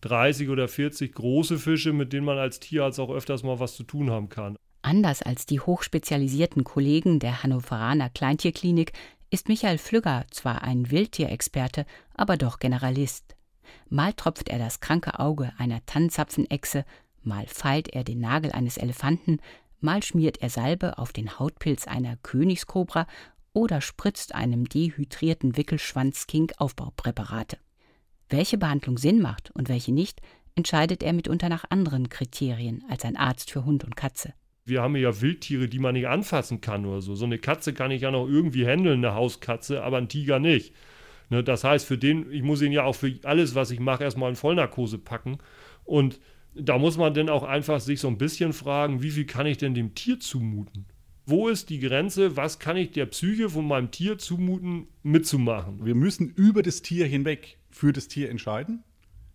30 0.07 0.49
oder 0.49 0.67
40 0.67 1.13
große 1.13 1.59
Fische, 1.59 1.93
mit 1.93 2.13
denen 2.13 2.25
man 2.25 2.37
als 2.37 2.59
Tierarzt 2.59 2.99
auch 2.99 3.09
öfters 3.09 3.43
mal 3.43 3.59
was 3.59 3.75
zu 3.75 3.83
tun 3.83 4.09
haben 4.09 4.29
kann. 4.29 4.57
Anders 4.81 5.21
als 5.21 5.45
die 5.45 5.59
hochspezialisierten 5.59 6.63
Kollegen 6.63 7.19
der 7.19 7.43
Hannoveraner 7.43 8.09
Kleintierklinik 8.09 8.93
ist 9.29 9.49
Michael 9.49 9.77
Flügger 9.77 10.25
zwar 10.31 10.61
ein 10.61 10.89
Wildtierexperte, 10.89 11.85
aber 12.13 12.37
doch 12.37 12.59
Generalist. 12.59 13.35
Mal 13.89 14.13
tropft 14.13 14.47
er 14.49 14.59
das 14.59 14.79
kranke 14.79 15.19
Auge 15.19 15.51
einer 15.57 15.85
Tannenzapfenechse, 15.85 16.85
mal 17.21 17.45
feilt 17.47 17.89
er 17.89 18.05
den 18.05 18.21
Nagel 18.21 18.53
eines 18.53 18.77
Elefanten, 18.77 19.39
mal 19.81 20.01
schmiert 20.03 20.41
er 20.41 20.49
Salbe 20.49 20.97
auf 20.97 21.11
den 21.11 21.37
Hautpilz 21.37 21.87
einer 21.87 22.15
Königskobra 22.17 23.07
oder 23.53 23.81
spritzt 23.81 24.35
einem 24.35 24.69
dehydrierten 24.69 25.57
Wickelschwanzkink 25.57 26.53
Aufbaupräparate. 26.57 27.57
Welche 28.29 28.57
Behandlung 28.57 28.97
Sinn 28.97 29.21
macht 29.21 29.51
und 29.51 29.69
welche 29.69 29.93
nicht, 29.93 30.21
entscheidet 30.55 31.01
er 31.01 31.13
mitunter 31.13 31.47
nach 31.47 31.65
anderen 31.69 32.09
Kriterien 32.09 32.83
als 32.89 33.05
ein 33.05 33.15
Arzt 33.15 33.51
für 33.51 33.63
Hund 33.63 33.85
und 33.85 33.95
Katze. 33.95 34.33
Wir 34.65 34.81
haben 34.81 34.97
ja 34.97 35.21
Wildtiere, 35.21 35.69
die 35.69 35.79
man 35.79 35.93
nicht 35.93 36.07
anfassen 36.07 36.59
kann 36.59 36.85
oder 36.85 37.01
so. 37.01 37.15
So 37.15 37.23
eine 37.23 37.37
Katze 37.37 37.73
kann 37.73 37.91
ich 37.91 38.01
ja 38.01 38.11
noch 38.11 38.27
irgendwie 38.27 38.67
handeln, 38.67 39.05
eine 39.05 39.15
Hauskatze, 39.15 39.81
aber 39.81 39.97
ein 39.97 40.09
Tiger 40.09 40.39
nicht. 40.39 40.73
Ne, 41.29 41.41
das 41.41 41.63
heißt, 41.63 41.85
für 41.85 41.97
den, 41.97 42.29
ich 42.31 42.43
muss 42.43 42.61
ihn 42.61 42.73
ja 42.73 42.83
auch 42.83 42.95
für 42.95 43.13
alles, 43.23 43.55
was 43.55 43.71
ich 43.71 43.79
mache, 43.79 44.03
erstmal 44.03 44.29
in 44.29 44.35
Vollnarkose 44.35 44.97
packen. 44.97 45.37
Und 45.85 46.19
da 46.53 46.77
muss 46.77 46.97
man 46.97 47.13
dann 47.13 47.29
auch 47.29 47.43
einfach 47.43 47.79
sich 47.79 48.01
so 48.01 48.09
ein 48.09 48.17
bisschen 48.17 48.51
fragen, 48.51 49.01
wie 49.01 49.11
viel 49.11 49.25
kann 49.25 49.45
ich 49.45 49.57
denn 49.57 49.73
dem 49.73 49.95
Tier 49.95 50.19
zumuten? 50.19 50.85
Wo 51.25 51.47
ist 51.47 51.69
die 51.69 51.79
Grenze? 51.79 52.35
Was 52.35 52.59
kann 52.59 52.77
ich 52.77 52.91
der 52.91 53.05
Psyche 53.05 53.49
von 53.49 53.67
meinem 53.67 53.91
Tier 53.91 54.17
zumuten, 54.17 54.87
mitzumachen? 55.03 55.85
Wir 55.85 55.95
müssen 55.95 56.29
über 56.29 56.63
das 56.63 56.81
Tier 56.81 57.05
hinweg 57.05 57.56
für 57.69 57.93
das 57.93 58.07
Tier 58.07 58.29
entscheiden. 58.29 58.83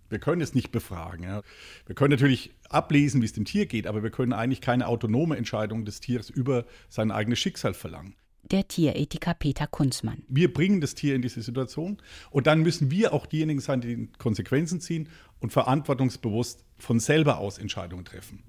Wir 0.09 0.19
können 0.19 0.43
es 0.43 0.55
nicht 0.55 0.73
befragen. 0.73 1.25
Ja. 1.25 1.43
Wir 1.87 1.95
können 1.95 2.11
natürlich 2.11 2.53
ablesen, 2.69 3.23
wie 3.23 3.27
es 3.27 3.33
dem 3.33 3.47
Tier 3.47 3.67
geht, 3.67 3.87
aber 3.87 4.03
wir 4.03 4.11
können 4.11 4.33
eigentlich 4.35 4.61
keine 4.61 4.87
autonome 4.87 5.37
Entscheidung 5.37 5.85
des 5.85 6.01
Tieres 6.01 6.29
über 6.29 6.67
sein 6.89 7.11
eigenes 7.11 7.39
Schicksal 7.39 7.73
verlangen. 7.75 8.15
der 8.51 8.69
Tierethiker 8.69 9.35
Peter 9.35 9.67
Kunzmann. 9.67 10.25
Wir 10.29 10.53
bringen 10.53 10.81
das 10.81 10.95
Tier 10.95 11.15
in 11.15 11.23
diese 11.23 11.41
Situation 11.41 11.99
und 12.31 12.47
dann 12.47 12.63
müssen 12.63 12.91
wir 12.91 13.15
auch 13.15 13.25
diejenigen 13.25 13.61
sein, 13.61 13.81
die 13.81 13.97
die 13.97 14.09
Konsequenzen 14.19 14.81
ziehen 14.81 15.09
und 15.41 15.53
verantwortungsbewusst 15.53 16.65
von 16.77 17.01
selber 17.01 17.39
aus 17.39 17.59
Entscheidungen 17.59 18.05
treffen. 18.05 18.43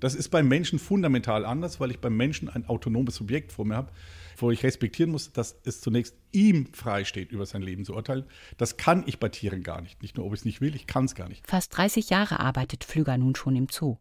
Das 0.00 0.14
ist 0.14 0.28
beim 0.28 0.48
Menschen 0.48 0.78
fundamental 0.78 1.44
anders, 1.44 1.80
weil 1.80 1.90
ich 1.90 1.98
beim 1.98 2.16
Menschen 2.16 2.48
ein 2.48 2.66
autonomes 2.66 3.16
Subjekt 3.16 3.52
vor 3.52 3.64
mir 3.64 3.76
habe, 3.76 3.92
wo 4.36 4.50
ich 4.50 4.62
respektieren 4.62 5.10
muss, 5.10 5.32
dass 5.32 5.58
es 5.64 5.80
zunächst 5.80 6.16
ihm 6.32 6.72
frei 6.72 7.04
steht, 7.04 7.32
über 7.32 7.46
sein 7.46 7.62
Leben 7.62 7.84
zu 7.84 7.94
urteilen. 7.94 8.24
Das 8.56 8.76
kann 8.76 9.02
ich 9.06 9.18
bei 9.18 9.28
Tieren 9.28 9.62
gar 9.62 9.80
nicht. 9.80 10.00
Nicht 10.02 10.16
nur, 10.16 10.26
ob 10.26 10.34
ich 10.34 10.40
es 10.40 10.44
nicht 10.44 10.60
will, 10.60 10.74
ich 10.74 10.86
kann 10.86 11.06
es 11.06 11.14
gar 11.14 11.28
nicht. 11.28 11.46
Fast 11.46 11.76
30 11.76 12.10
Jahre 12.10 12.38
arbeitet 12.40 12.84
Pflüger 12.84 13.18
nun 13.18 13.34
schon 13.34 13.56
im 13.56 13.66
Zoo. 13.70 13.96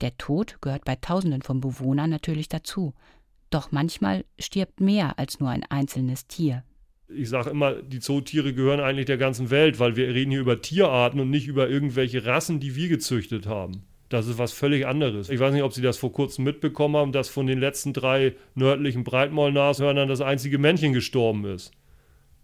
Der 0.00 0.16
Tod 0.16 0.58
gehört 0.60 0.84
bei 0.84 0.96
Tausenden 0.96 1.42
von 1.42 1.60
Bewohnern 1.60 2.10
natürlich 2.10 2.48
dazu. 2.48 2.94
Doch 3.50 3.70
manchmal 3.70 4.24
stirbt 4.38 4.80
mehr 4.80 5.18
als 5.18 5.38
nur 5.38 5.50
ein 5.50 5.64
einzelnes 5.64 6.26
Tier. 6.26 6.64
Ich 7.08 7.28
sage 7.28 7.50
immer, 7.50 7.74
die 7.82 8.00
Zootiere 8.00 8.54
gehören 8.54 8.80
eigentlich 8.80 9.04
der 9.04 9.18
ganzen 9.18 9.50
Welt, 9.50 9.78
weil 9.78 9.96
wir 9.96 10.08
reden 10.08 10.30
hier 10.30 10.40
über 10.40 10.62
Tierarten 10.62 11.20
und 11.20 11.28
nicht 11.28 11.46
über 11.46 11.68
irgendwelche 11.68 12.24
Rassen, 12.24 12.58
die 12.58 12.74
wir 12.74 12.88
gezüchtet 12.88 13.46
haben. 13.46 13.84
Das 14.12 14.26
ist 14.26 14.36
was 14.36 14.52
völlig 14.52 14.86
anderes. 14.86 15.30
Ich 15.30 15.40
weiß 15.40 15.54
nicht, 15.54 15.62
ob 15.62 15.72
Sie 15.72 15.80
das 15.80 15.96
vor 15.96 16.12
kurzem 16.12 16.44
mitbekommen 16.44 16.96
haben, 16.96 17.12
dass 17.12 17.30
von 17.30 17.46
den 17.46 17.58
letzten 17.58 17.94
drei 17.94 18.34
nördlichen 18.54 19.04
Breitmaulnashörnern 19.04 20.06
das 20.06 20.20
einzige 20.20 20.58
Männchen 20.58 20.92
gestorben 20.92 21.46
ist. 21.46 21.70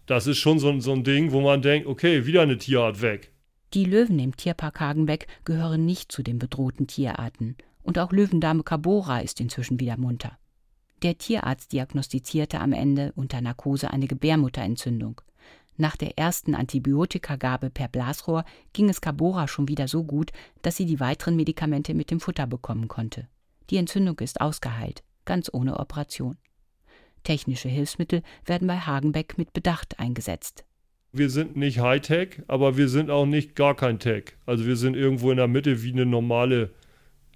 Das 0.07 0.25
ist 0.25 0.39
schon 0.39 0.57
so, 0.57 0.79
so 0.79 0.93
ein 0.93 1.03
Ding, 1.03 1.31
wo 1.31 1.41
man 1.41 1.61
denkt, 1.61 1.85
okay, 1.87 2.25
wieder 2.25 2.41
eine 2.41 2.57
Tierart 2.57 3.03
weg. 3.03 3.31
Die 3.75 3.85
Löwen 3.85 4.17
im 4.17 4.35
Tierpark 4.35 4.79
Hagenbeck 4.79 5.27
gehören 5.45 5.85
nicht 5.85 6.11
zu 6.11 6.23
den 6.23 6.39
bedrohten 6.39 6.87
Tierarten. 6.87 7.55
Und 7.83 7.99
auch 7.99 8.11
Löwendame 8.11 8.63
Cabora 8.63 9.19
ist 9.19 9.39
inzwischen 9.39 9.79
wieder 9.79 9.95
munter. 9.95 10.39
Der 11.03 11.19
Tierarzt 11.19 11.71
diagnostizierte 11.71 12.61
am 12.61 12.73
Ende 12.73 13.13
unter 13.15 13.41
Narkose 13.41 13.91
eine 13.91 14.07
Gebärmutterentzündung. 14.07 15.21
Nach 15.81 15.95
der 15.95 16.17
ersten 16.17 16.55
Antibiotikagabe 16.55 17.69
per 17.69 17.87
Blasrohr 17.87 18.43
ging 18.73 18.89
es 18.89 18.99
Cabora 18.99 19.47
schon 19.47 19.69
wieder 19.69 19.87
so 19.87 20.03
gut, 20.03 20.31
dass 20.61 20.75
sie 20.75 20.85
die 20.85 20.99
weiteren 20.99 21.37
Medikamente 21.37 21.93
mit 21.93 22.11
dem 22.11 22.19
Futter 22.19 22.47
bekommen 22.47 22.89
konnte. 22.89 23.29
Die 23.69 23.77
Entzündung 23.77 24.19
ist 24.19 24.41
ausgeheilt, 24.41 25.03
ganz 25.23 25.49
ohne 25.53 25.79
Operation. 25.79 26.35
Technische 27.23 27.69
Hilfsmittel 27.69 28.23
werden 28.45 28.67
bei 28.67 28.75
Hagenbeck 28.75 29.37
mit 29.37 29.53
Bedacht 29.53 30.01
eingesetzt. 30.01 30.65
Wir 31.13 31.29
sind 31.29 31.55
nicht 31.55 31.79
Hightech, 31.79 32.41
aber 32.47 32.75
wir 32.75 32.89
sind 32.89 33.09
auch 33.09 33.25
nicht 33.25 33.55
gar 33.55 33.73
kein 33.73 33.99
Tech. 33.99 34.33
Also 34.45 34.65
wir 34.65 34.75
sind 34.75 34.97
irgendwo 34.97 35.31
in 35.31 35.37
der 35.37 35.47
Mitte 35.47 35.81
wie 35.81 35.93
eine 35.93 36.05
normale 36.05 36.73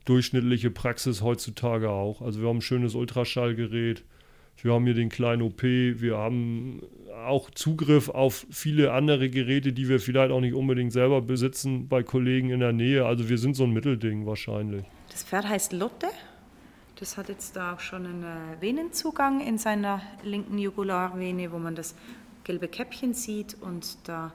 durchschnittliche 0.03 0.69
Praxis 0.69 1.21
heutzutage 1.21 1.89
auch. 1.89 2.21
Also 2.21 2.41
wir 2.41 2.49
haben 2.49 2.57
ein 2.57 2.61
schönes 2.61 2.93
Ultraschallgerät, 2.93 4.03
wir 4.61 4.73
haben 4.73 4.85
hier 4.85 4.93
den 4.93 5.09
kleinen 5.09 5.41
OP, 5.41 5.63
wir 5.63 6.17
haben 6.17 6.81
auch 7.25 7.49
Zugriff 7.51 8.09
auf 8.09 8.45
viele 8.49 8.91
andere 8.91 9.29
Geräte, 9.29 9.73
die 9.73 9.89
wir 9.89 9.99
vielleicht 9.99 10.31
auch 10.31 10.41
nicht 10.41 10.53
unbedingt 10.53 10.91
selber 10.93 11.21
besitzen 11.21 11.87
bei 11.87 12.03
Kollegen 12.03 12.49
in 12.49 12.59
der 12.59 12.73
Nähe. 12.73 13.05
Also 13.05 13.29
wir 13.29 13.37
sind 13.37 13.55
so 13.55 13.63
ein 13.63 13.71
Mittelding 13.71 14.25
wahrscheinlich. 14.25 14.83
Das 15.09 15.23
Pferd 15.23 15.47
heißt 15.47 15.73
Lotte. 15.73 16.07
Das 16.99 17.17
hat 17.17 17.29
jetzt 17.29 17.55
da 17.55 17.73
auch 17.73 17.79
schon 17.79 18.05
einen 18.05 18.23
äh, 18.23 18.61
Venenzugang 18.61 19.45
in 19.45 19.57
seiner 19.57 20.01
linken 20.23 20.57
Jugularvene, 20.57 21.51
wo 21.51 21.57
man 21.57 21.75
das 21.75 21.95
gelbe 22.43 22.67
Käppchen 22.67 23.13
sieht 23.13 23.57
und 23.61 23.97
da 24.07 24.33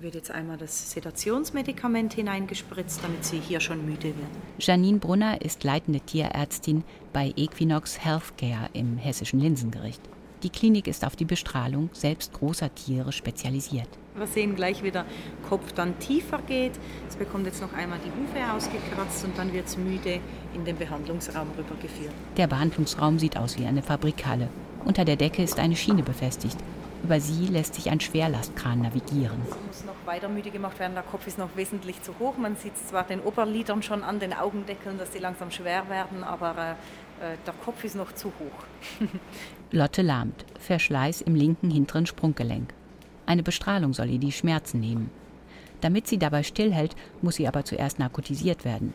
wird 0.00 0.14
jetzt 0.14 0.30
einmal 0.30 0.56
das 0.56 0.90
Sedationsmedikament 0.92 2.14
hineingespritzt, 2.14 3.02
damit 3.02 3.24
sie 3.24 3.38
hier 3.38 3.60
schon 3.60 3.84
müde 3.84 4.08
wird. 4.08 4.28
Janine 4.58 4.98
Brunner 4.98 5.42
ist 5.42 5.62
leitende 5.62 6.00
Tierärztin 6.00 6.84
bei 7.12 7.32
Equinox 7.36 8.04
Healthcare 8.04 8.70
im 8.72 8.96
hessischen 8.96 9.40
Linsengericht. 9.40 10.00
Die 10.42 10.50
Klinik 10.50 10.88
ist 10.88 11.04
auf 11.04 11.14
die 11.14 11.24
Bestrahlung 11.24 11.90
selbst 11.92 12.32
großer 12.32 12.74
Tiere 12.74 13.12
spezialisiert. 13.12 13.88
Wir 14.16 14.26
sehen 14.26 14.56
gleich, 14.56 14.82
wie 14.82 14.90
der 14.90 15.06
Kopf 15.48 15.72
dann 15.72 15.96
tiefer 16.00 16.40
geht. 16.42 16.72
Es 17.08 17.14
bekommt 17.14 17.46
jetzt 17.46 17.62
noch 17.62 17.72
einmal 17.74 18.00
die 18.04 18.10
Hufe 18.10 18.52
ausgekratzt 18.52 19.24
und 19.24 19.38
dann 19.38 19.52
wird 19.52 19.66
es 19.66 19.76
müde 19.76 20.18
in 20.54 20.64
den 20.64 20.76
Behandlungsraum 20.76 21.48
rübergeführt. 21.56 22.12
Der 22.36 22.48
Behandlungsraum 22.48 23.20
sieht 23.20 23.36
aus 23.36 23.56
wie 23.56 23.66
eine 23.66 23.82
Fabrikhalle. 23.82 24.48
Unter 24.84 25.04
der 25.04 25.16
Decke 25.16 25.44
ist 25.44 25.60
eine 25.60 25.76
Schiene 25.76 26.02
befestigt. 26.02 26.56
Über 27.02 27.20
sie 27.20 27.46
lässt 27.46 27.74
sich 27.74 27.90
ein 27.90 27.98
Schwerlastkran 27.98 28.82
navigieren. 28.82 29.40
Es 29.50 29.56
muss 29.66 29.84
noch 29.84 30.06
weiter 30.06 30.28
müde 30.28 30.50
gemacht 30.50 30.78
werden, 30.78 30.94
der 30.94 31.02
Kopf 31.02 31.26
ist 31.26 31.36
noch 31.36 31.56
wesentlich 31.56 32.00
zu 32.02 32.14
hoch. 32.20 32.36
Man 32.36 32.54
sieht 32.56 32.76
zwar 32.78 33.02
den 33.02 33.20
Oberlidern 33.20 33.82
schon 33.82 34.04
an 34.04 34.20
den 34.20 34.32
Augendeckeln, 34.32 34.98
dass 34.98 35.12
sie 35.12 35.18
langsam 35.18 35.50
schwer 35.50 35.88
werden, 35.88 36.22
aber 36.22 36.76
äh, 37.20 37.36
der 37.44 37.54
Kopf 37.64 37.82
ist 37.82 37.96
noch 37.96 38.12
zu 38.12 38.28
hoch. 38.28 39.08
Lotte 39.72 40.02
lahmt, 40.02 40.44
Verschleiß 40.60 41.22
im 41.22 41.34
linken 41.34 41.70
hinteren 41.70 42.06
Sprunggelenk. 42.06 42.72
Eine 43.26 43.42
Bestrahlung 43.42 43.94
soll 43.94 44.10
ihr 44.10 44.18
die 44.18 44.32
Schmerzen 44.32 44.78
nehmen. 44.78 45.10
Damit 45.80 46.06
sie 46.06 46.18
dabei 46.18 46.44
stillhält, 46.44 46.94
muss 47.20 47.34
sie 47.34 47.48
aber 47.48 47.64
zuerst 47.64 47.98
narkotisiert 47.98 48.64
werden. 48.64 48.94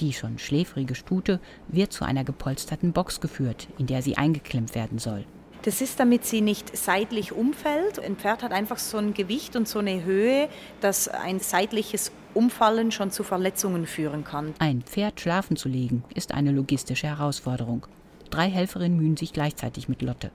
Die 0.00 0.14
schon 0.14 0.38
schläfrige 0.38 0.94
Stute 0.94 1.40
wird 1.68 1.92
zu 1.92 2.04
einer 2.04 2.24
gepolsterten 2.24 2.92
Box 2.92 3.20
geführt, 3.20 3.68
in 3.78 3.86
der 3.86 4.00
sie 4.00 4.16
eingeklemmt 4.16 4.74
werden 4.74 4.98
soll. 4.98 5.26
Das 5.64 5.80
ist, 5.80 5.98
damit 5.98 6.26
sie 6.26 6.42
nicht 6.42 6.76
seitlich 6.76 7.32
umfällt. 7.32 7.98
Ein 7.98 8.16
Pferd 8.16 8.42
hat 8.42 8.52
einfach 8.52 8.78
so 8.78 8.98
ein 8.98 9.14
Gewicht 9.14 9.56
und 9.56 9.66
so 9.66 9.78
eine 9.78 10.04
Höhe, 10.04 10.48
dass 10.82 11.08
ein 11.08 11.40
seitliches 11.40 12.12
Umfallen 12.34 12.92
schon 12.92 13.10
zu 13.10 13.24
Verletzungen 13.24 13.86
führen 13.86 14.24
kann. 14.24 14.52
Ein 14.58 14.82
Pferd 14.82 15.20
schlafen 15.20 15.56
zu 15.56 15.70
legen, 15.70 16.04
ist 16.14 16.34
eine 16.34 16.52
logistische 16.52 17.06
Herausforderung. 17.06 17.86
Drei 18.28 18.50
Helferinnen 18.50 18.98
mühen 18.98 19.16
sich 19.16 19.32
gleichzeitig 19.32 19.88
mit 19.88 20.02
Lotte. 20.02 20.30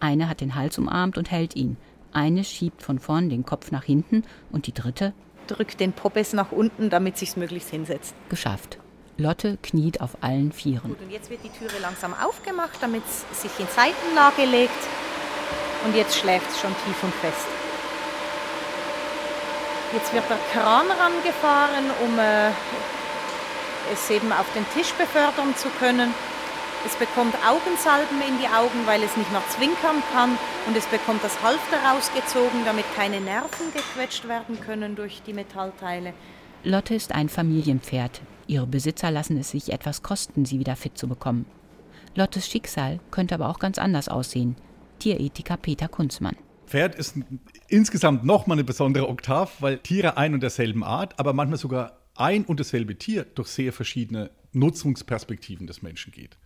Eine 0.00 0.28
hat 0.28 0.40
den 0.40 0.56
Hals 0.56 0.78
umarmt 0.78 1.16
und 1.16 1.30
hält 1.30 1.54
ihn. 1.54 1.76
Eine 2.12 2.42
schiebt 2.42 2.82
von 2.82 2.98
vorn 2.98 3.28
den 3.28 3.44
Kopf 3.44 3.70
nach 3.70 3.84
hinten 3.84 4.24
und 4.50 4.66
die 4.66 4.74
dritte 4.74 5.12
drückt 5.46 5.78
den 5.78 5.92
Poppes 5.92 6.32
nach 6.32 6.50
unten, 6.50 6.90
damit 6.90 7.16
sich's 7.16 7.36
möglichst 7.36 7.70
hinsetzt. 7.70 8.16
Geschafft. 8.28 8.78
Lotte 9.18 9.56
kniet 9.62 10.00
auf 10.00 10.10
allen 10.20 10.52
Vieren. 10.52 10.90
Gut, 10.90 11.00
und 11.00 11.10
jetzt 11.10 11.30
wird 11.30 11.40
die 11.42 11.50
Türe 11.50 11.78
langsam 11.80 12.14
aufgemacht, 12.14 12.76
damit 12.80 13.02
es 13.06 13.42
sich 13.42 13.52
in 13.58 13.66
Seitenlage 13.68 14.44
legt. 14.44 14.82
Und 15.84 15.96
jetzt 15.96 16.18
schläft 16.18 16.50
es 16.50 16.60
schon 16.60 16.74
tief 16.84 17.02
und 17.02 17.14
fest. 17.14 17.46
Jetzt 19.92 20.12
wird 20.12 20.24
der 20.28 20.38
Kran 20.52 20.86
rangefahren, 20.90 21.90
um 22.04 22.18
äh, 22.18 22.50
es 23.92 24.10
eben 24.10 24.32
auf 24.32 24.46
den 24.54 24.66
Tisch 24.74 24.92
befördern 24.92 25.54
zu 25.56 25.68
können. 25.78 26.12
Es 26.84 26.94
bekommt 26.96 27.34
Augensalben 27.48 28.20
in 28.28 28.38
die 28.38 28.48
Augen, 28.48 28.86
weil 28.86 29.02
es 29.02 29.16
nicht 29.16 29.32
mehr 29.32 29.42
zwinkern 29.48 30.02
kann. 30.12 30.38
Und 30.66 30.76
es 30.76 30.86
bekommt 30.86 31.24
das 31.24 31.40
Halfter 31.42 31.78
rausgezogen, 31.82 32.64
damit 32.64 32.84
keine 32.94 33.20
Nerven 33.20 33.72
gequetscht 33.72 34.28
werden 34.28 34.60
können 34.60 34.94
durch 34.94 35.22
die 35.26 35.32
Metallteile. 35.32 36.12
Lotte 36.66 36.96
ist 36.96 37.14
ein 37.14 37.28
Familienpferd. 37.28 38.22
Ihre 38.48 38.66
Besitzer 38.66 39.12
lassen 39.12 39.38
es 39.38 39.50
sich 39.50 39.72
etwas 39.72 40.02
kosten, 40.02 40.44
sie 40.44 40.58
wieder 40.58 40.74
fit 40.74 40.98
zu 40.98 41.06
bekommen. 41.06 41.46
Lottes 42.16 42.48
Schicksal 42.48 42.98
könnte 43.12 43.36
aber 43.36 43.50
auch 43.50 43.60
ganz 43.60 43.78
anders 43.78 44.08
aussehen. 44.08 44.56
Tierethiker 44.98 45.58
Peter 45.58 45.86
Kunzmann. 45.86 46.34
Pferd 46.66 46.96
ist 46.96 47.14
insgesamt 47.68 48.24
nochmal 48.24 48.56
eine 48.56 48.64
besondere 48.64 49.08
Oktav, 49.08 49.62
weil 49.62 49.78
Tiere 49.78 50.16
ein 50.16 50.34
und 50.34 50.40
derselben 50.40 50.82
Art, 50.82 51.20
aber 51.20 51.32
manchmal 51.34 51.58
sogar 51.58 52.00
ein 52.16 52.44
und 52.44 52.58
dasselbe 52.58 52.98
Tier 52.98 53.22
durch 53.22 53.46
sehr 53.46 53.72
verschiedene 53.72 54.32
Nutzungsperspektiven 54.52 55.68
des 55.68 55.82
Menschen 55.82 56.10
geht 56.10 56.36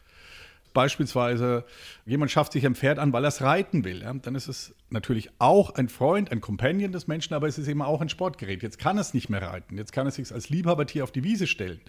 beispielsweise 0.72 1.64
jemand 2.06 2.30
schafft 2.30 2.52
sich 2.52 2.66
ein 2.66 2.74
Pferd 2.74 2.98
an, 2.98 3.12
weil 3.12 3.24
er 3.24 3.28
es 3.28 3.42
reiten 3.42 3.84
will, 3.84 4.02
ja, 4.02 4.12
dann 4.12 4.34
ist 4.34 4.48
es 4.48 4.74
natürlich 4.90 5.30
auch 5.38 5.74
ein 5.74 5.88
Freund, 5.88 6.32
ein 6.32 6.40
Companion 6.40 6.92
des 6.92 7.06
Menschen, 7.06 7.34
aber 7.34 7.48
es 7.48 7.58
ist 7.58 7.68
eben 7.68 7.82
auch 7.82 8.00
ein 8.00 8.08
Sportgerät. 8.08 8.62
Jetzt 8.62 8.78
kann 8.78 8.98
es 8.98 9.14
nicht 9.14 9.30
mehr 9.30 9.42
reiten, 9.42 9.76
jetzt 9.76 9.92
kann 9.92 10.06
er 10.06 10.10
sich 10.10 10.32
als 10.32 10.48
Liebhabertier 10.48 11.04
auf 11.04 11.12
die 11.12 11.24
Wiese 11.24 11.46
stellen. 11.46 11.80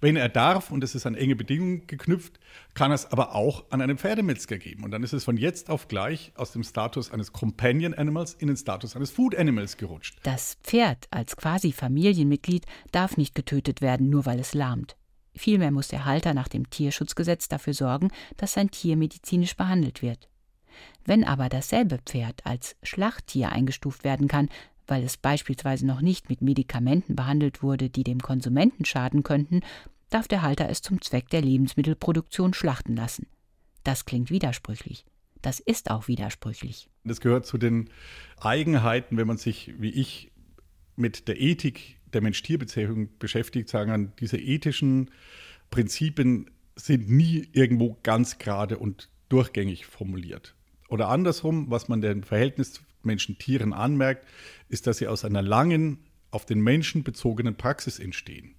Wenn 0.00 0.14
er 0.14 0.28
darf, 0.28 0.70
und 0.70 0.84
es 0.84 0.94
ist 0.94 1.06
an 1.06 1.16
enge 1.16 1.34
Bedingungen 1.34 1.86
geknüpft, 1.88 2.38
kann 2.74 2.92
es 2.92 3.10
aber 3.10 3.34
auch 3.34 3.64
an 3.70 3.80
einen 3.80 3.98
Pferdemetzger 3.98 4.56
geben. 4.56 4.84
Und 4.84 4.92
dann 4.92 5.02
ist 5.02 5.12
es 5.12 5.24
von 5.24 5.36
jetzt 5.36 5.70
auf 5.70 5.88
gleich 5.88 6.32
aus 6.36 6.52
dem 6.52 6.62
Status 6.62 7.10
eines 7.10 7.32
Companion 7.32 7.94
Animals 7.94 8.34
in 8.34 8.46
den 8.46 8.56
Status 8.56 8.94
eines 8.94 9.10
Food 9.10 9.34
Animals 9.34 9.76
gerutscht. 9.76 10.16
Das 10.22 10.56
Pferd 10.62 11.08
als 11.10 11.36
quasi 11.36 11.72
Familienmitglied 11.72 12.64
darf 12.92 13.16
nicht 13.16 13.34
getötet 13.34 13.80
werden, 13.80 14.08
nur 14.08 14.24
weil 14.24 14.38
es 14.38 14.54
lahmt. 14.54 14.96
Vielmehr 15.34 15.70
muss 15.70 15.88
der 15.88 16.04
Halter 16.04 16.34
nach 16.34 16.48
dem 16.48 16.68
Tierschutzgesetz 16.70 17.48
dafür 17.48 17.74
sorgen, 17.74 18.10
dass 18.36 18.54
sein 18.54 18.70
Tier 18.70 18.96
medizinisch 18.96 19.56
behandelt 19.56 20.02
wird. 20.02 20.28
Wenn 21.04 21.24
aber 21.24 21.48
dasselbe 21.48 21.98
Pferd 21.98 22.44
als 22.44 22.76
Schlachttier 22.82 23.50
eingestuft 23.50 24.04
werden 24.04 24.28
kann, 24.28 24.48
weil 24.86 25.04
es 25.04 25.16
beispielsweise 25.16 25.86
noch 25.86 26.00
nicht 26.00 26.28
mit 26.28 26.42
Medikamenten 26.42 27.14
behandelt 27.14 27.62
wurde, 27.62 27.90
die 27.90 28.04
dem 28.04 28.20
Konsumenten 28.20 28.84
schaden 28.84 29.22
könnten, 29.22 29.60
darf 30.10 30.28
der 30.28 30.42
Halter 30.42 30.68
es 30.68 30.82
zum 30.82 31.00
Zweck 31.00 31.28
der 31.28 31.42
Lebensmittelproduktion 31.42 32.54
schlachten 32.54 32.96
lassen. 32.96 33.26
Das 33.84 34.06
klingt 34.06 34.30
widersprüchlich. 34.30 35.04
Das 35.42 35.60
ist 35.60 35.90
auch 35.90 36.08
widersprüchlich. 36.08 36.88
Das 37.04 37.20
gehört 37.20 37.46
zu 37.46 37.58
den 37.58 37.90
Eigenheiten, 38.40 39.16
wenn 39.16 39.26
man 39.26 39.36
sich, 39.36 39.74
wie 39.78 39.90
ich, 39.90 40.32
mit 40.96 41.28
der 41.28 41.40
Ethik 41.40 41.97
der 42.12 42.20
Mensch-Tier-Beziehung 42.20 43.08
beschäftigt, 43.18 43.68
sagen 43.68 43.90
dann, 43.90 44.12
diese 44.20 44.38
ethischen 44.38 45.10
Prinzipien 45.70 46.50
sind 46.76 47.10
nie 47.10 47.48
irgendwo 47.52 47.98
ganz 48.02 48.38
gerade 48.38 48.78
und 48.78 49.08
durchgängig 49.28 49.86
formuliert. 49.86 50.54
Oder 50.88 51.08
andersrum, 51.08 51.70
was 51.70 51.88
man 51.88 52.00
dem 52.00 52.22
Verhältnis 52.22 52.80
Menschen-Tieren 53.02 53.72
anmerkt, 53.72 54.26
ist, 54.68 54.86
dass 54.86 54.98
sie 54.98 55.08
aus 55.08 55.24
einer 55.24 55.42
langen, 55.42 55.98
auf 56.30 56.46
den 56.46 56.60
Menschen 56.60 57.04
bezogenen 57.04 57.56
Praxis 57.56 57.98
entstehen. 57.98 58.54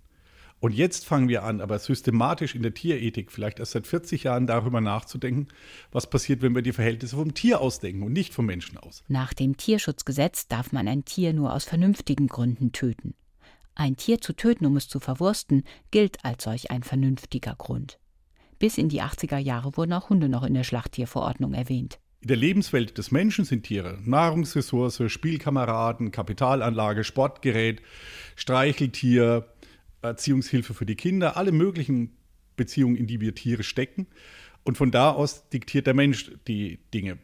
Und 0.62 0.74
jetzt 0.74 1.06
fangen 1.06 1.30
wir 1.30 1.44
an, 1.44 1.62
aber 1.62 1.80
systematisch 1.80 2.54
in 2.54 2.64
der 2.64 2.74
Tierethik, 2.74 3.32
vielleicht 3.32 3.60
erst 3.60 3.72
seit 3.72 3.88
40 3.88 4.24
Jahren, 4.24 4.46
darüber 4.46 4.82
nachzudenken, 4.82 5.48
was 5.92 6.10
passiert, 6.10 6.42
wenn 6.42 6.54
wir 6.54 6.62
die 6.62 6.74
Verhältnisse 6.74 7.16
vom 7.16 7.34
Tier 7.34 7.62
ausdenken 7.62 8.04
und 8.04 8.12
nicht 8.12 8.34
vom 8.34 8.46
Menschen 8.46 8.78
aus. 8.78 9.04
Nach 9.08 9.34
dem 9.34 9.56
Tierschutzgesetz 9.56 10.48
darf 10.48 10.74
man 10.74 10.88
ein 10.90 11.06
Tier 11.06 11.32
nur 11.32 11.54
aus 11.54 11.64
vernünftigen 11.64 12.28
Gründen 12.28 12.74
töten. 12.74 13.14
Ein 13.80 13.96
Tier 13.96 14.20
zu 14.20 14.34
töten, 14.34 14.66
um 14.66 14.76
es 14.76 14.90
zu 14.90 15.00
verwursten, 15.00 15.64
gilt 15.90 16.26
als 16.26 16.44
solch 16.44 16.70
ein 16.70 16.84
vernünftiger 16.84 17.56
Grund. 17.58 17.98
Bis 18.60 18.78
in 18.78 18.90
die 18.90 19.02
80er 19.02 19.38
Jahre 19.38 19.78
wurden 19.78 19.94
auch 19.94 20.10
Hunde 20.10 20.28
noch 20.28 20.44
in 20.44 20.54
der 20.54 20.66
Schlachttierverordnung 20.66 21.54
erwähnt. 21.54 21.98
In 22.20 22.28
der 22.28 22.36
Lebenswelt 22.36 22.98
des 22.98 23.12
Menschen 23.12 23.46
sind 23.46 23.64
Tiere 23.64 23.98
Nahrungsressource, 24.04 25.04
Spielkameraden, 25.08 26.12
Kapitalanlage, 26.12 27.06
Sportgerät, 27.06 27.82
Streicheltier, 28.36 29.48
Erziehungshilfe 30.02 30.74
für 30.74 30.86
die 30.86 30.96
Kinder, 30.96 31.38
alle 31.38 31.54
möglichen 31.54 32.18
Beziehungen, 32.58 32.98
in 32.98 33.08
die 33.08 33.22
wir 33.22 33.34
Tiere 33.34 33.64
stecken. 33.64 34.08
Und 34.66 34.76
von 34.76 34.92
da 34.92 35.12
aus 35.12 35.48
diktiert 35.48 35.88
der 35.88 35.94
Mensch 35.94 36.34
die 36.50 36.80
Dinge. 36.94 37.18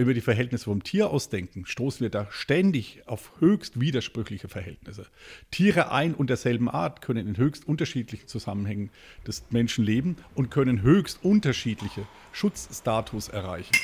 Wenn 0.00 0.06
wir 0.06 0.14
die 0.14 0.22
Verhältnisse 0.22 0.64
vom 0.64 0.82
Tier 0.82 1.10
ausdenken, 1.10 1.66
stoßen 1.66 2.00
wir 2.00 2.08
da 2.08 2.26
ständig 2.30 3.02
auf 3.04 3.32
höchst 3.38 3.80
widersprüchliche 3.80 4.48
Verhältnisse. 4.48 5.04
Tiere 5.50 5.92
ein 5.92 6.14
und 6.14 6.30
derselben 6.30 6.70
Art 6.70 7.02
können 7.02 7.28
in 7.28 7.36
höchst 7.36 7.68
unterschiedlichen 7.68 8.26
Zusammenhängen 8.26 8.88
des 9.26 9.44
Menschen 9.50 9.84
leben 9.84 10.16
und 10.34 10.50
können 10.50 10.80
höchst 10.80 11.22
unterschiedliche 11.22 12.06
Schutzstatus 12.32 13.28
erreichen. 13.28 13.76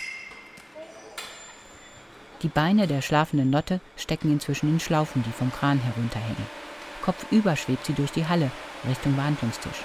Die 2.41 2.49
Beine 2.49 2.87
der 2.87 3.03
schlafenden 3.03 3.53
Lotte 3.53 3.83
stecken 3.99 4.33
inzwischen 4.33 4.71
in 4.71 4.81
Schlaufen, 4.81 5.23
die 5.23 5.33
vom 5.33 5.53
Kran 5.53 5.81
herunterhängen. 5.81 6.47
Kopfüber 7.03 7.57
schwebt 7.57 7.85
sie 7.85 7.93
durch 7.93 8.13
die 8.13 8.25
Halle 8.25 8.51
Richtung 8.89 9.17
Behandlungstisch. 9.17 9.85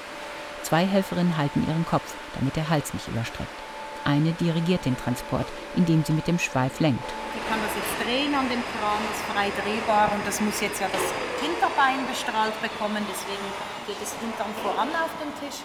Zwei 0.63 0.85
Helferinnen 0.85 1.35
halten 1.35 1.67
ihren 1.67 1.85
Kopf, 1.85 2.15
damit 2.39 2.55
der 2.55 2.69
Hals 2.69 2.93
nicht 2.93 3.09
überstreckt. 3.09 3.70
Eine 4.03 4.31
dirigiert 4.31 4.85
den 4.85 4.97
Transport, 4.97 5.45
indem 5.75 6.03
sie 6.03 6.13
mit 6.13 6.27
dem 6.27 6.39
Schweif 6.39 6.79
lenkt. 6.79 7.03
Die 7.35 7.49
kann 7.49 7.59
das 7.61 7.75
jetzt 7.75 8.05
drehen 8.05 8.33
an 8.33 8.49
dem 8.49 8.61
Kran, 8.61 8.99
das 9.09 9.19
ist 9.19 9.25
frei 9.31 9.51
drehbar 9.61 10.11
und 10.13 10.25
das 10.25 10.41
muss 10.41 10.59
jetzt 10.61 10.81
ja 10.81 10.87
das 10.91 11.01
Hinterbein 11.41 12.05
bestrahlt 12.07 12.59
bekommen, 12.61 13.05
deswegen 13.09 13.45
geht 13.85 14.01
es 14.01 14.13
Hintern 14.19 14.53
voran 14.63 14.89
auf 14.89 15.11
den 15.21 15.31
Tisch. 15.39 15.61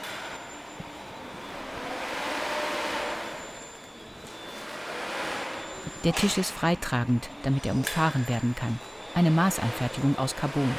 Der 6.05 6.15
Tisch 6.15 6.39
ist 6.39 6.53
freitragend, 6.53 7.29
damit 7.43 7.67
er 7.67 7.73
umfahren 7.73 8.29
werden 8.29 8.55
kann. 8.57 8.79
Eine 9.17 9.33
Maßanfertigung 9.33 10.17
aus 10.19 10.37
Carbon. 10.37 10.73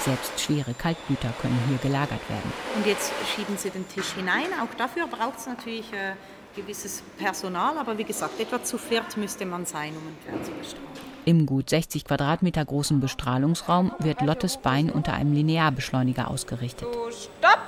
Selbst 0.00 0.40
schwere 0.40 0.72
Kaltgüter 0.72 1.32
können 1.42 1.62
hier 1.68 1.76
gelagert 1.78 2.28
werden. 2.30 2.52
Und 2.74 2.86
jetzt 2.86 3.12
schieben 3.34 3.58
Sie 3.58 3.70
den 3.70 3.86
Tisch 3.88 4.12
hinein. 4.14 4.46
Auch 4.62 4.74
dafür 4.78 5.06
braucht 5.08 5.38
es 5.38 5.46
natürlich 5.46 5.92
äh, 5.92 6.14
gewisses 6.54 7.02
Personal, 7.18 7.78
aber 7.78 7.96
wie 7.98 8.04
gesagt, 8.04 8.38
etwa 8.40 8.62
zu 8.62 8.78
viert 8.78 9.16
müsste 9.16 9.46
man 9.46 9.64
sein, 9.66 9.92
um 9.96 10.06
ein 10.08 10.16
Pferd 10.24 10.46
zu 10.46 10.52
bestrahlen. 10.52 11.12
Im 11.24 11.46
gut 11.46 11.70
60 11.70 12.04
Quadratmeter 12.04 12.64
großen 12.64 12.98
Bestrahlungsraum 13.00 13.92
wird 14.00 14.22
Lottes 14.22 14.56
Bein 14.56 14.90
unter 14.90 15.12
einem 15.12 15.32
Linearbeschleuniger 15.32 16.28
ausgerichtet. 16.28 16.88
So, 16.92 17.10
stopp! 17.10 17.58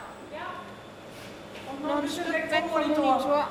Noch 1.87 2.03
ein 2.03 2.09
Stück 2.09 2.33
weg 2.33 2.65
vom 2.73 2.81
Monitor. 2.81 3.49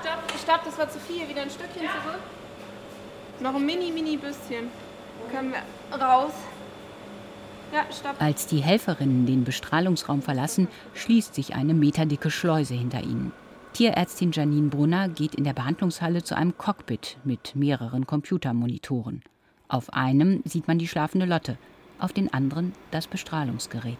Stopp, 0.00 0.40
stopp, 0.42 0.64
das 0.64 0.78
war 0.78 0.90
zu 0.90 0.98
viel. 0.98 1.28
Wieder 1.28 1.42
ein 1.42 1.50
Stückchen 1.50 1.82
zurück. 1.82 2.20
Noch 3.40 3.54
ein 3.54 3.64
mini, 3.64 3.90
mini 3.90 4.16
bisschen. 4.16 4.68
Können 5.30 5.52
wir 5.52 5.98
raus. 5.98 6.32
Ja, 7.72 7.86
stopp. 7.90 8.20
Als 8.20 8.48
die 8.48 8.62
Helferinnen 8.62 9.26
den 9.26 9.44
Bestrahlungsraum 9.44 10.20
verlassen, 10.20 10.68
schließt 10.94 11.34
sich 11.34 11.54
eine 11.54 11.72
meterdicke 11.72 12.30
Schleuse 12.30 12.74
hinter 12.74 13.00
ihnen. 13.00 13.32
Tierärztin 13.72 14.32
Janine 14.32 14.68
Brunner 14.68 15.08
geht 15.08 15.34
in 15.34 15.44
der 15.44 15.54
Behandlungshalle 15.54 16.22
zu 16.22 16.36
einem 16.36 16.58
Cockpit 16.58 17.16
mit 17.24 17.56
mehreren 17.56 18.06
Computermonitoren. 18.06 19.22
Auf 19.66 19.94
einem 19.94 20.42
sieht 20.44 20.68
man 20.68 20.78
die 20.78 20.88
schlafende 20.88 21.24
Lotte, 21.24 21.56
auf 21.98 22.12
den 22.12 22.32
anderen 22.34 22.72
das 22.90 23.06
Bestrahlungsgerät. 23.06 23.98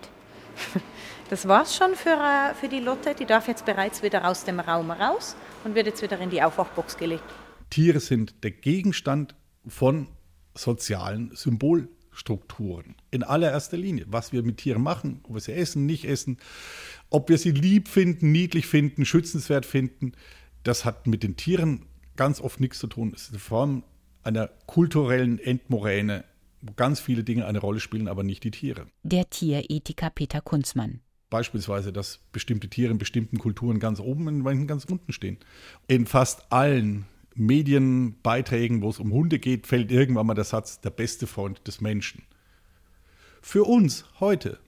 Das 1.31 1.49
war's 1.49 1.75
schon 1.75 1.95
für, 1.95 2.11
äh, 2.11 2.55
für 2.55 2.69
die 2.69 2.81
Lotte. 2.81 3.15
Die 3.15 3.25
darf 3.25 3.49
jetzt 3.49 3.65
bereits 3.65 4.03
wieder 4.03 4.29
aus 4.29 4.45
dem 4.45 4.61
Raum 4.61 4.91
raus 4.91 5.35
und 5.65 5.75
wird 5.75 5.87
jetzt 5.87 6.03
wieder 6.03 6.19
in 6.19 6.29
die 6.29 6.43
Aufwachbox 6.43 6.99
gelegt. 6.99 7.25
Tiere 7.71 8.01
sind 8.01 8.45
der 8.45 8.51
Gegenstand 8.51 9.35
von 9.67 10.09
sozialen 10.55 11.35
Symbolstrukturen. 12.13 12.95
In 13.11 13.23
allererster 13.23 13.77
Linie. 13.77 14.07
Was 14.09 14.33
wir 14.33 14.43
mit 14.43 14.59
Tieren 14.59 14.83
machen, 14.83 15.21
ob 15.25 15.35
wir 15.35 15.41
sie 15.41 15.53
essen, 15.53 15.87
nicht 15.87 16.05
essen, 16.05 16.39
ob 17.11 17.29
wir 17.29 17.39
sie 17.39 17.51
lieb 17.51 17.89
finden, 17.89 18.33
niedlich 18.33 18.67
finden, 18.67 19.05
schützenswert 19.05 19.67
finden, 19.67 20.13
das 20.63 20.85
hat 20.85 21.07
mit 21.07 21.23
den 21.23 21.37
Tieren 21.37 21.87
ganz 22.17 22.41
oft 22.41 22.61
nichts 22.61 22.79
zu 22.79 22.87
tun. 22.87 23.13
Es 23.15 23.23
ist 23.23 23.31
eine 23.31 23.39
Form 23.39 23.85
einer 24.23 24.49
kulturellen 24.67 25.39
Endmoräne, 25.39 26.25
wo 26.61 26.73
ganz 26.75 27.01
viele 27.01 27.25
Dinge 27.25 27.47
eine 27.47 27.59
Rolle 27.59 27.81
spielen, 27.81 28.07
aber 28.07 28.23
nicht 28.23 28.45
die 28.45 28.53
Tiere. 28.53 28.87
Der 29.03 29.29
Tierethiker 29.29 30.11
Peter 30.11 30.41
Kunzmann. 30.41 31.01
Beispielsweise, 31.31 31.93
dass 31.93 32.21
bestimmte 32.31 32.69
Tiere 32.69 32.93
in 32.93 32.99
bestimmten 32.99 33.39
Kulturen 33.39 33.81
ganz 33.81 34.01
oben, 34.01 34.29
in 34.29 34.39
manchen 34.43 34.67
ganz 34.67 34.85
unten 34.85 35.13
stehen. 35.13 35.39
In 35.89 36.07
fast 36.07 36.53
allen 36.53 37.07
Medienbeiträgen, 37.35 38.83
wo 38.83 38.91
es 38.91 38.99
um 38.99 39.13
Hunde 39.13 39.39
geht, 39.39 39.67
fällt 39.67 39.91
irgendwann 39.91 40.27
mal 40.27 40.35
der 40.35 40.45
Satz, 40.45 40.81
der 40.81 40.91
beste 40.91 41.27
Freund 41.27 41.67
des 41.67 41.81
Menschen. 41.81 42.23
Für 43.41 43.65
uns 43.65 44.05
heute, 44.21 44.59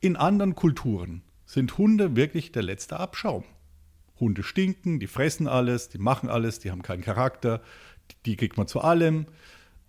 in 0.00 0.16
anderen 0.16 0.54
Kulturen, 0.54 1.22
sind 1.46 1.78
Hunde 1.78 2.16
wirklich 2.16 2.52
der 2.52 2.62
letzte 2.62 2.98
Abschaum. 2.98 3.44
Hunde 4.20 4.42
stinken, 4.42 4.98
die 5.00 5.06
fressen 5.06 5.46
alles, 5.46 5.88
die 5.88 5.98
machen 5.98 6.28
alles, 6.28 6.58
die 6.58 6.70
haben 6.70 6.82
keinen 6.82 7.02
Charakter, 7.02 7.62
die 8.26 8.36
kriegt 8.36 8.56
man 8.56 8.66
zu 8.66 8.80
allem, 8.80 9.26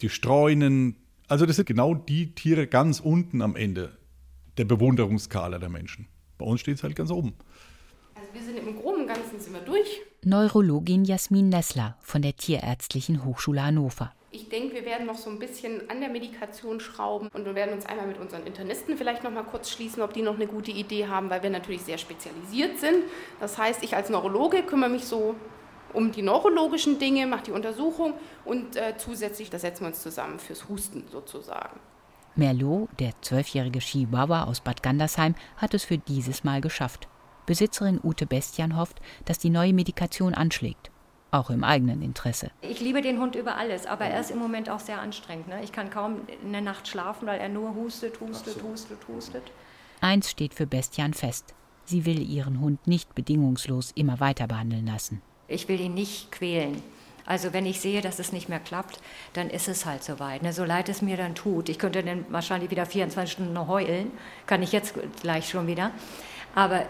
die 0.01 0.09
streunen. 0.09 0.95
Also 1.27 1.45
das 1.45 1.55
sind 1.55 1.65
genau 1.65 1.95
die 1.95 2.33
Tiere 2.35 2.67
ganz 2.67 2.99
unten 2.99 3.41
am 3.41 3.55
Ende 3.55 3.97
der 4.57 4.65
Bewunderungsskala 4.65 5.57
der 5.57 5.69
Menschen. 5.69 6.07
Bei 6.37 6.45
uns 6.45 6.61
steht 6.61 6.75
es 6.75 6.83
halt 6.83 6.95
ganz 6.95 7.11
oben. 7.11 7.33
Also 8.15 8.33
wir 8.33 8.41
sind 8.41 8.57
im 8.57 8.75
Groben 8.75 9.01
und 9.01 9.07
Ganzen 9.07 9.39
sind 9.39 9.53
wir 9.53 9.61
durch. 9.61 10.01
Neurologin 10.25 11.05
Jasmin 11.05 11.47
Nessler 11.47 11.95
von 12.01 12.21
der 12.21 12.35
Tierärztlichen 12.35 13.23
Hochschule 13.23 13.63
Hannover. 13.63 14.11
Ich 14.31 14.49
denke, 14.49 14.75
wir 14.75 14.83
werden 14.83 15.07
noch 15.07 15.17
so 15.17 15.29
ein 15.29 15.39
bisschen 15.39 15.89
an 15.89 16.01
der 16.01 16.09
Medikation 16.09 16.81
schrauben 16.81 17.29
und 17.33 17.45
wir 17.45 17.55
werden 17.55 17.73
uns 17.73 17.85
einmal 17.85 18.05
mit 18.05 18.19
unseren 18.19 18.45
Internisten 18.45 18.97
vielleicht 18.97 19.23
noch 19.23 19.31
mal 19.31 19.45
kurz 19.45 19.69
schließen, 19.71 20.03
ob 20.03 20.11
die 20.11 20.21
noch 20.21 20.35
eine 20.35 20.45
gute 20.45 20.71
Idee 20.71 21.07
haben, 21.07 21.29
weil 21.29 21.41
wir 21.41 21.49
natürlich 21.49 21.83
sehr 21.83 21.97
spezialisiert 21.97 22.79
sind. 22.79 23.05
Das 23.39 23.57
heißt, 23.57 23.81
ich 23.81 23.95
als 23.95 24.09
Neurologe 24.09 24.63
kümmere 24.63 24.89
mich 24.89 25.05
so 25.05 25.35
um 25.93 26.11
die 26.11 26.21
neurologischen 26.21 26.99
Dinge, 26.99 27.25
mache 27.25 27.43
die 27.45 27.51
Untersuchung 27.51 28.13
und 28.43 28.75
äh, 28.75 28.95
zusätzlich, 28.97 29.49
da 29.49 29.57
setzen 29.57 29.83
wir 29.83 29.87
uns 29.87 30.01
zusammen 30.01 30.37
fürs 30.37 30.67
Husten 30.67 31.05
sozusagen. 31.09 31.79
Merlot, 32.35 32.89
der 32.99 33.13
zwölfjährige 33.21 33.79
Chihuahua 33.79 34.43
aus 34.43 34.59
Bad 34.59 34.83
Gandersheim, 34.83 35.35
hat 35.55 35.73
es 35.73 35.85
für 35.85 35.97
dieses 35.97 36.43
Mal 36.43 36.59
geschafft. 36.59 37.07
Besitzerin 37.49 37.99
Ute 38.03 38.27
Bestian 38.27 38.77
hofft, 38.77 39.01
dass 39.25 39.39
die 39.39 39.49
neue 39.49 39.73
Medikation 39.73 40.35
anschlägt. 40.35 40.91
Auch 41.31 41.49
im 41.49 41.63
eigenen 41.63 42.03
Interesse. 42.03 42.51
Ich 42.61 42.79
liebe 42.79 43.01
den 43.01 43.19
Hund 43.19 43.35
über 43.35 43.57
alles, 43.57 43.87
aber 43.87 44.05
er 44.05 44.21
ist 44.21 44.29
im 44.29 44.37
Moment 44.37 44.69
auch 44.69 44.79
sehr 44.79 45.01
anstrengend. 45.01 45.47
Ne? 45.47 45.63
Ich 45.63 45.71
kann 45.71 45.89
kaum 45.89 46.17
in 46.43 46.51
der 46.51 46.61
Nacht 46.61 46.87
schlafen, 46.87 47.25
weil 47.25 47.39
er 47.39 47.49
nur 47.49 47.73
hustet, 47.73 48.19
hustet, 48.19 48.59
so. 48.59 48.67
hustet, 48.67 48.99
hustet. 49.07 49.41
Eins 49.99 50.29
steht 50.29 50.53
für 50.53 50.67
Bestian 50.67 51.15
fest. 51.15 51.55
Sie 51.85 52.05
will 52.05 52.21
ihren 52.21 52.59
Hund 52.59 52.85
nicht 52.85 53.15
bedingungslos 53.15 53.93
immer 53.95 54.19
weiter 54.19 54.45
behandeln 54.45 54.85
lassen. 54.85 55.23
Ich 55.47 55.67
will 55.67 55.81
ihn 55.81 55.95
nicht 55.95 56.31
quälen. 56.31 56.83
Also 57.25 57.51
wenn 57.51 57.65
ich 57.65 57.79
sehe, 57.79 58.01
dass 58.01 58.19
es 58.19 58.31
nicht 58.31 58.47
mehr 58.47 58.59
klappt, 58.59 58.99
dann 59.33 59.49
ist 59.49 59.67
es 59.67 59.87
halt 59.87 60.03
soweit. 60.03 60.43
Ne? 60.43 60.53
So 60.53 60.65
leid 60.65 60.87
es 60.87 61.01
mir 61.01 61.17
dann 61.17 61.33
tut. 61.33 61.69
Ich 61.69 61.79
könnte 61.79 62.03
dann 62.03 62.25
wahrscheinlich 62.29 62.69
wieder 62.69 62.85
24 62.85 63.31
Stunden 63.31 63.53
noch 63.53 63.67
heulen. 63.67 64.11
Kann 64.45 64.61
ich 64.61 64.71
jetzt 64.71 64.93
gleich 65.23 65.49
schon 65.49 65.65
wieder. 65.65 65.89
Aber 66.53 66.85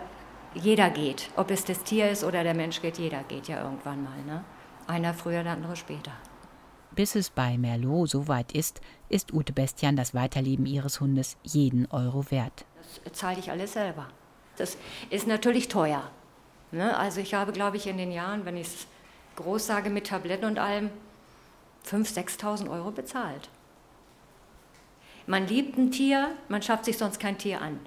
jeder 0.55 0.89
geht. 0.89 1.29
Ob 1.35 1.51
es 1.51 1.65
das 1.65 1.83
Tier 1.83 2.09
ist 2.09 2.23
oder 2.23 2.43
der 2.43 2.53
Mensch 2.53 2.81
geht, 2.81 2.97
jeder 2.97 3.23
geht 3.23 3.47
ja 3.47 3.63
irgendwann 3.63 4.03
mal. 4.03 4.21
Ne? 4.25 4.43
Einer 4.87 5.13
früher, 5.13 5.43
der 5.43 5.53
andere 5.53 5.75
später. 5.75 6.11
Bis 6.91 7.15
es 7.15 7.29
bei 7.29 7.57
Merlot 7.57 8.09
so 8.09 8.27
weit 8.27 8.51
ist, 8.51 8.81
ist 9.09 9.33
Ute 9.33 9.53
Bestian 9.53 9.95
das 9.95 10.13
Weiterleben 10.13 10.65
ihres 10.65 10.99
Hundes 10.99 11.37
jeden 11.43 11.85
Euro 11.91 12.29
wert. 12.31 12.65
Das 13.03 13.13
zahle 13.13 13.39
ich 13.39 13.51
alles 13.51 13.73
selber. 13.73 14.07
Das 14.57 14.77
ist 15.09 15.27
natürlich 15.27 15.67
teuer. 15.67 16.03
Ne? 16.71 16.97
Also 16.97 17.21
ich 17.21 17.33
habe, 17.33 17.51
glaube 17.51 17.77
ich, 17.77 17.87
in 17.87 17.97
den 17.97 18.11
Jahren, 18.11 18.45
wenn 18.45 18.57
ich 18.57 18.67
es 18.67 18.87
groß 19.35 19.65
sage 19.65 19.89
mit 19.89 20.07
Tabletten 20.07 20.45
und 20.45 20.59
allem, 20.59 20.89
5.000, 21.87 22.39
6.000 22.39 22.69
Euro 22.69 22.91
bezahlt. 22.91 23.49
Man 25.25 25.47
liebt 25.47 25.77
ein 25.77 25.91
Tier, 25.91 26.31
man 26.49 26.61
schafft 26.61 26.85
sich 26.85 26.97
sonst 26.97 27.19
kein 27.19 27.37
Tier 27.37 27.61
an. 27.61 27.79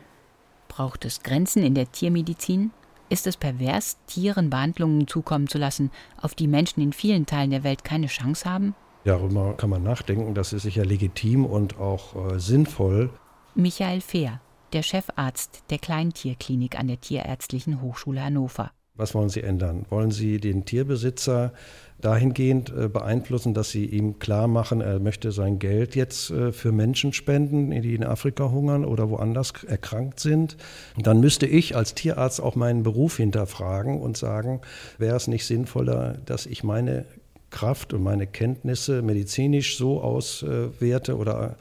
Braucht 0.74 1.04
es 1.04 1.22
Grenzen 1.22 1.62
in 1.62 1.74
der 1.74 1.92
Tiermedizin? 1.92 2.70
Ist 3.10 3.26
es 3.26 3.36
pervers, 3.36 3.98
Tieren 4.06 4.48
Behandlungen 4.48 5.06
zukommen 5.06 5.46
zu 5.46 5.58
lassen, 5.58 5.90
auf 6.16 6.34
die 6.34 6.48
Menschen 6.48 6.82
in 6.82 6.94
vielen 6.94 7.26
Teilen 7.26 7.50
der 7.50 7.62
Welt 7.62 7.84
keine 7.84 8.06
Chance 8.06 8.48
haben? 8.48 8.74
Darüber 9.04 9.52
kann 9.54 9.68
man 9.68 9.82
nachdenken. 9.82 10.32
Das 10.32 10.54
ist 10.54 10.62
sicher 10.62 10.86
legitim 10.86 11.44
und 11.44 11.78
auch 11.78 12.32
äh, 12.32 12.40
sinnvoll. 12.40 13.10
Michael 13.54 14.00
Fehr, 14.00 14.40
der 14.72 14.82
Chefarzt 14.82 15.62
der 15.68 15.78
Kleintierklinik 15.78 16.78
an 16.78 16.88
der 16.88 17.02
Tierärztlichen 17.02 17.82
Hochschule 17.82 18.24
Hannover. 18.24 18.70
Was 19.02 19.16
wollen 19.16 19.30
Sie 19.30 19.42
ändern? 19.42 19.84
Wollen 19.90 20.12
Sie 20.12 20.38
den 20.38 20.64
Tierbesitzer 20.64 21.52
dahingehend 22.00 22.72
äh, 22.72 22.86
beeinflussen, 22.86 23.52
dass 23.52 23.70
Sie 23.70 23.84
ihm 23.84 24.20
klar 24.20 24.46
machen, 24.46 24.80
er 24.80 25.00
möchte 25.00 25.32
sein 25.32 25.58
Geld 25.58 25.96
jetzt 25.96 26.30
äh, 26.30 26.52
für 26.52 26.70
Menschen 26.70 27.12
spenden, 27.12 27.70
die 27.70 27.96
in 27.96 28.04
Afrika 28.04 28.52
hungern 28.52 28.84
oder 28.84 29.10
woanders 29.10 29.54
erkrankt 29.66 30.20
sind? 30.20 30.56
Dann 30.96 31.18
müsste 31.18 31.46
ich 31.46 31.74
als 31.74 31.96
Tierarzt 31.96 32.40
auch 32.40 32.54
meinen 32.54 32.84
Beruf 32.84 33.16
hinterfragen 33.16 34.00
und 34.00 34.16
sagen, 34.16 34.60
wäre 34.98 35.16
es 35.16 35.26
nicht 35.26 35.46
sinnvoller, 35.46 36.18
dass 36.24 36.46
ich 36.46 36.62
meine 36.62 37.04
Kraft 37.52 37.92
und 37.92 38.02
meine 38.02 38.26
Kenntnisse 38.26 39.02
medizinisch 39.02 39.76
so 39.76 40.00
auswerte 40.00 41.16
oder 41.16 41.56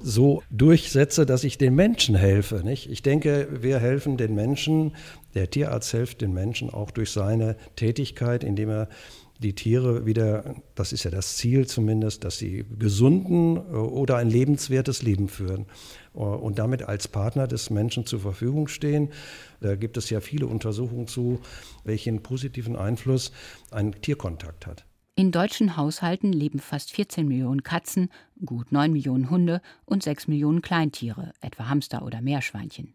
so 0.00 0.42
durchsetze, 0.50 1.26
dass 1.26 1.44
ich 1.44 1.56
den 1.56 1.76
Menschen 1.76 2.16
helfe. 2.16 2.62
Nicht? 2.64 2.90
Ich 2.90 3.02
denke, 3.02 3.46
wir 3.52 3.78
helfen 3.78 4.16
den 4.16 4.34
Menschen, 4.34 4.96
der 5.34 5.48
Tierarzt 5.50 5.92
hilft 5.92 6.20
den 6.20 6.32
Menschen 6.32 6.70
auch 6.70 6.90
durch 6.90 7.10
seine 7.10 7.56
Tätigkeit, 7.76 8.42
indem 8.42 8.70
er 8.70 8.88
die 9.40 9.54
Tiere 9.54 10.06
wieder, 10.06 10.54
das 10.74 10.92
ist 10.92 11.04
ja 11.04 11.10
das 11.10 11.36
Ziel 11.36 11.66
zumindest, 11.66 12.24
dass 12.24 12.38
sie 12.38 12.64
gesunden 12.78 13.58
oder 13.58 14.16
ein 14.16 14.30
lebenswertes 14.30 15.02
Leben 15.02 15.28
führen 15.28 15.66
und 16.12 16.58
damit 16.58 16.84
als 16.84 17.08
Partner 17.08 17.48
des 17.48 17.68
Menschen 17.68 18.06
zur 18.06 18.20
Verfügung 18.20 18.68
stehen. 18.68 19.10
Da 19.60 19.74
gibt 19.74 19.96
es 19.96 20.08
ja 20.08 20.20
viele 20.20 20.46
Untersuchungen 20.46 21.08
zu, 21.08 21.40
welchen 21.82 22.22
positiven 22.22 22.76
Einfluss 22.76 23.32
ein 23.72 23.92
Tierkontakt 24.00 24.66
hat. 24.66 24.84
In 25.16 25.30
deutschen 25.30 25.76
Haushalten 25.76 26.32
leben 26.32 26.58
fast 26.58 26.90
14 26.90 27.28
Millionen 27.28 27.62
Katzen, 27.62 28.08
gut 28.44 28.72
9 28.72 28.92
Millionen 28.92 29.30
Hunde 29.30 29.60
und 29.84 30.02
6 30.02 30.26
Millionen 30.26 30.60
Kleintiere, 30.60 31.32
etwa 31.40 31.68
Hamster 31.68 32.02
oder 32.02 32.20
Meerschweinchen. 32.20 32.94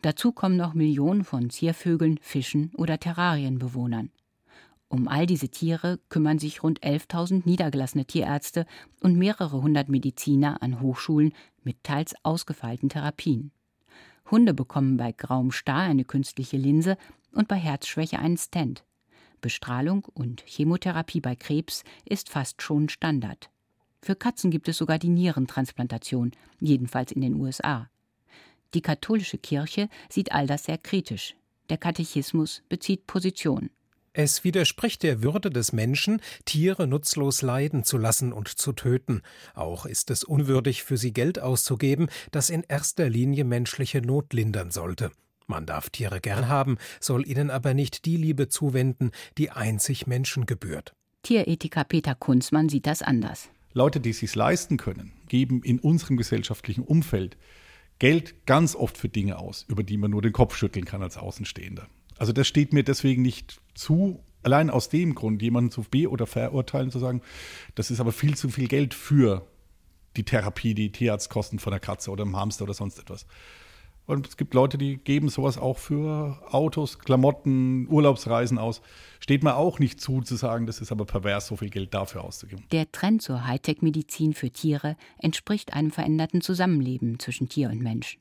Dazu 0.00 0.32
kommen 0.32 0.56
noch 0.56 0.72
Millionen 0.72 1.24
von 1.24 1.50
Ziervögeln, 1.50 2.18
Fischen 2.22 2.72
oder 2.74 2.98
Terrarienbewohnern. 2.98 4.10
Um 4.88 5.08
all 5.08 5.26
diese 5.26 5.50
Tiere 5.50 5.98
kümmern 6.08 6.38
sich 6.38 6.62
rund 6.62 6.80
11.000 6.80 7.42
niedergelassene 7.44 8.06
Tierärzte 8.06 8.64
und 9.02 9.18
mehrere 9.18 9.60
hundert 9.60 9.90
Mediziner 9.90 10.62
an 10.62 10.80
Hochschulen 10.80 11.34
mit 11.64 11.84
teils 11.84 12.14
ausgefeilten 12.22 12.88
Therapien. 12.88 13.50
Hunde 14.30 14.54
bekommen 14.54 14.96
bei 14.96 15.12
grauem 15.12 15.50
Star 15.50 15.82
eine 15.82 16.06
künstliche 16.06 16.56
Linse 16.56 16.96
und 17.32 17.46
bei 17.46 17.56
Herzschwäche 17.56 18.18
einen 18.18 18.38
Stent. 18.38 18.84
Bestrahlung 19.40 20.04
und 20.14 20.42
Chemotherapie 20.46 21.20
bei 21.20 21.36
Krebs 21.36 21.84
ist 22.04 22.28
fast 22.28 22.62
schon 22.62 22.88
Standard. 22.88 23.50
Für 24.02 24.14
Katzen 24.14 24.50
gibt 24.50 24.68
es 24.68 24.76
sogar 24.76 24.98
die 24.98 25.08
Nierentransplantation, 25.08 26.32
jedenfalls 26.60 27.12
in 27.12 27.20
den 27.20 27.34
USA. 27.34 27.90
Die 28.74 28.82
katholische 28.82 29.38
Kirche 29.38 29.88
sieht 30.08 30.32
all 30.32 30.46
das 30.46 30.64
sehr 30.64 30.78
kritisch. 30.78 31.34
Der 31.70 31.78
Katechismus 31.78 32.62
bezieht 32.68 33.06
Position. 33.06 33.70
Es 34.12 34.42
widerspricht 34.42 35.02
der 35.02 35.22
Würde 35.22 35.50
des 35.50 35.72
Menschen, 35.72 36.20
Tiere 36.44 36.86
nutzlos 36.86 37.42
leiden 37.42 37.84
zu 37.84 37.98
lassen 37.98 38.32
und 38.32 38.48
zu 38.48 38.72
töten. 38.72 39.22
Auch 39.54 39.86
ist 39.86 40.10
es 40.10 40.24
unwürdig, 40.24 40.82
für 40.82 40.96
sie 40.96 41.12
Geld 41.12 41.38
auszugeben, 41.38 42.08
das 42.32 42.50
in 42.50 42.64
erster 42.66 43.08
Linie 43.08 43.44
menschliche 43.44 44.02
Not 44.02 44.32
lindern 44.32 44.70
sollte. 44.70 45.12
Man 45.48 45.64
darf 45.64 45.88
Tiere 45.88 46.20
gern 46.20 46.48
haben, 46.48 46.76
soll 47.00 47.26
ihnen 47.26 47.50
aber 47.50 47.72
nicht 47.72 48.04
die 48.04 48.18
Liebe 48.18 48.48
zuwenden, 48.48 49.10
die 49.38 49.50
einzig 49.50 50.06
Menschen 50.06 50.44
gebührt. 50.44 50.92
Tierethiker 51.22 51.84
Peter 51.84 52.14
Kunzmann 52.14 52.68
sieht 52.68 52.86
das 52.86 53.00
anders. 53.00 53.48
Leute, 53.72 53.98
die 53.98 54.10
es 54.10 54.18
sich 54.18 54.34
leisten 54.34 54.76
können, 54.76 55.12
geben 55.28 55.62
in 55.62 55.78
unserem 55.78 56.18
gesellschaftlichen 56.18 56.84
Umfeld 56.84 57.38
Geld 57.98 58.46
ganz 58.46 58.76
oft 58.76 58.96
für 58.96 59.08
Dinge 59.08 59.38
aus, 59.38 59.64
über 59.68 59.82
die 59.82 59.96
man 59.96 60.10
nur 60.10 60.22
den 60.22 60.32
Kopf 60.32 60.54
schütteln 60.54 60.84
kann 60.84 61.02
als 61.02 61.16
Außenstehender. 61.16 61.88
Also 62.18 62.32
das 62.32 62.46
steht 62.46 62.72
mir 62.72 62.84
deswegen 62.84 63.22
nicht 63.22 63.60
zu, 63.74 64.22
allein 64.42 64.70
aus 64.70 64.88
dem 64.88 65.14
Grund, 65.14 65.40
jemanden 65.42 65.70
zu 65.70 65.82
be- 65.82 66.10
oder 66.10 66.26
verurteilen, 66.26 66.90
zu 66.90 66.98
sagen, 66.98 67.22
das 67.74 67.90
ist 67.90 68.00
aber 68.00 68.12
viel 68.12 68.36
zu 68.36 68.50
viel 68.50 68.68
Geld 68.68 68.94
für 68.94 69.46
die 70.16 70.24
Therapie, 70.24 70.74
die 70.74 70.92
Tierarztkosten 70.92 71.58
von 71.58 71.70
der 71.70 71.80
Katze 71.80 72.10
oder 72.10 72.24
einem 72.24 72.36
Hamster 72.36 72.64
oder 72.64 72.74
sonst 72.74 72.98
etwas. 72.98 73.26
Und 74.08 74.26
es 74.26 74.38
gibt 74.38 74.54
Leute, 74.54 74.78
die 74.78 74.96
geben 74.96 75.28
sowas 75.28 75.58
auch 75.58 75.76
für 75.76 76.38
Autos, 76.50 76.98
Klamotten, 76.98 77.86
Urlaubsreisen 77.90 78.56
aus. 78.56 78.80
Steht 79.20 79.44
mir 79.44 79.54
auch 79.54 79.80
nicht 79.80 80.00
zu, 80.00 80.22
zu 80.22 80.34
sagen, 80.36 80.64
das 80.66 80.80
ist 80.80 80.90
aber 80.90 81.04
pervers, 81.04 81.46
so 81.46 81.56
viel 81.56 81.68
Geld 81.68 81.92
dafür 81.92 82.24
auszugeben. 82.24 82.64
Der 82.72 82.90
Trend 82.90 83.20
zur 83.20 83.46
Hightech-Medizin 83.46 84.32
für 84.32 84.48
Tiere 84.50 84.96
entspricht 85.18 85.74
einem 85.74 85.90
veränderten 85.90 86.40
Zusammenleben 86.40 87.18
zwischen 87.18 87.50
Tier 87.50 87.68
und 87.68 87.82
Mensch. 87.82 88.18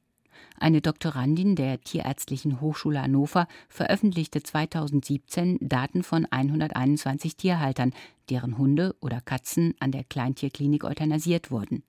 Eine 0.60 0.82
Doktorandin 0.82 1.56
der 1.56 1.80
Tierärztlichen 1.80 2.60
Hochschule 2.60 3.02
Hannover 3.02 3.48
veröffentlichte 3.70 4.44
2017 4.44 5.58
Daten 5.62 6.04
von 6.04 6.26
121 6.30 7.38
Tierhaltern, 7.38 7.94
deren 8.30 8.58
Hunde 8.58 8.94
oder 9.00 9.22
Katzen 9.22 9.74
an 9.80 9.94
der 9.94 10.04
Kleintierklinik 10.04 10.84
euthanasiert 10.84 11.50
wurden. 11.50 11.84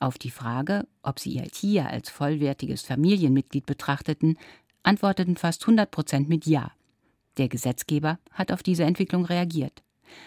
Auf 0.00 0.16
die 0.16 0.30
Frage, 0.30 0.86
ob 1.02 1.18
sie 1.18 1.30
ihr 1.30 1.48
Tier 1.50 1.88
als 1.88 2.08
vollwertiges 2.08 2.82
Familienmitglied 2.82 3.66
betrachteten, 3.66 4.38
antworteten 4.82 5.36
fast 5.36 5.62
100 5.62 5.90
Prozent 5.90 6.28
mit 6.28 6.46
Ja. 6.46 6.72
Der 7.36 7.48
Gesetzgeber 7.48 8.18
hat 8.32 8.52
auf 8.52 8.62
diese 8.62 8.84
Entwicklung 8.84 9.24
reagiert. 9.24 9.82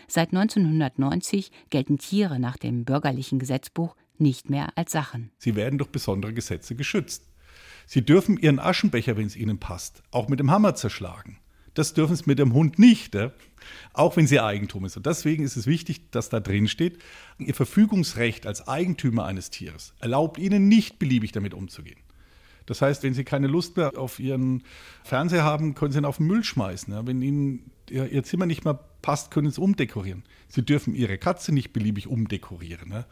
Seit 0.07 0.29
1990 0.29 1.51
gelten 1.69 1.97
Tiere 1.97 2.39
nach 2.39 2.57
dem 2.57 2.85
bürgerlichen 2.85 3.39
Gesetzbuch 3.39 3.95
nicht 4.17 4.49
mehr 4.49 4.69
als 4.75 4.91
Sachen. 4.91 5.31
Sie 5.37 5.55
werden 5.55 5.79
durch 5.79 5.89
besondere 5.89 6.33
Gesetze 6.33 6.75
geschützt. 6.75 7.27
Sie 7.87 8.05
dürfen 8.05 8.37
Ihren 8.37 8.59
Aschenbecher, 8.59 9.17
wenn 9.17 9.25
es 9.25 9.35
Ihnen 9.35 9.59
passt, 9.59 10.03
auch 10.11 10.29
mit 10.29 10.39
dem 10.39 10.51
Hammer 10.51 10.75
zerschlagen. 10.75 11.40
Das 11.73 11.93
dürfen 11.93 12.15
Sie 12.15 12.23
mit 12.25 12.39
dem 12.39 12.53
Hund 12.53 12.79
nicht, 12.79 13.15
ja? 13.15 13.31
auch 13.93 14.17
wenn 14.17 14.27
sie 14.27 14.39
Eigentum 14.39 14.85
ist. 14.85 14.97
Und 14.97 15.05
deswegen 15.05 15.43
ist 15.43 15.55
es 15.55 15.67
wichtig, 15.67 16.11
dass 16.11 16.29
da 16.29 16.39
drin 16.39 16.67
steht, 16.67 16.99
Ihr 17.37 17.53
Verfügungsrecht 17.53 18.45
als 18.45 18.67
Eigentümer 18.67 19.25
eines 19.25 19.49
Tieres 19.49 19.93
erlaubt 19.99 20.37
Ihnen 20.37 20.67
nicht 20.67 20.99
beliebig 20.99 21.31
damit 21.31 21.53
umzugehen. 21.53 21.99
Das 22.65 22.81
heißt, 22.81 23.03
wenn 23.03 23.13
Sie 23.13 23.23
keine 23.23 23.47
Lust 23.47 23.77
mehr 23.77 23.97
auf 23.97 24.19
Ihren 24.19 24.63
Fernseher 25.03 25.43
haben, 25.43 25.73
können 25.73 25.91
Sie 25.91 25.97
ihn 25.97 26.05
auf 26.05 26.17
den 26.17 26.27
Müll 26.27 26.43
schmeißen. 26.43 26.93
Ja? 26.93 27.05
Wenn 27.05 27.21
Ihnen 27.21 27.71
Ihr 27.89 28.23
Zimmer 28.23 28.45
nicht 28.45 28.63
mehr 28.63 28.79
passt, 29.01 29.31
können 29.31 29.47
Sie 29.47 29.51
es 29.51 29.57
umdekorieren. 29.57 30.23
Sie 30.47 30.63
dürfen 30.63 30.93
Ihre 30.93 31.17
Katze 31.17 31.53
nicht 31.53 31.73
beliebig 31.73 32.07
umdekorieren. 32.07 32.91
Ja? 32.91 33.05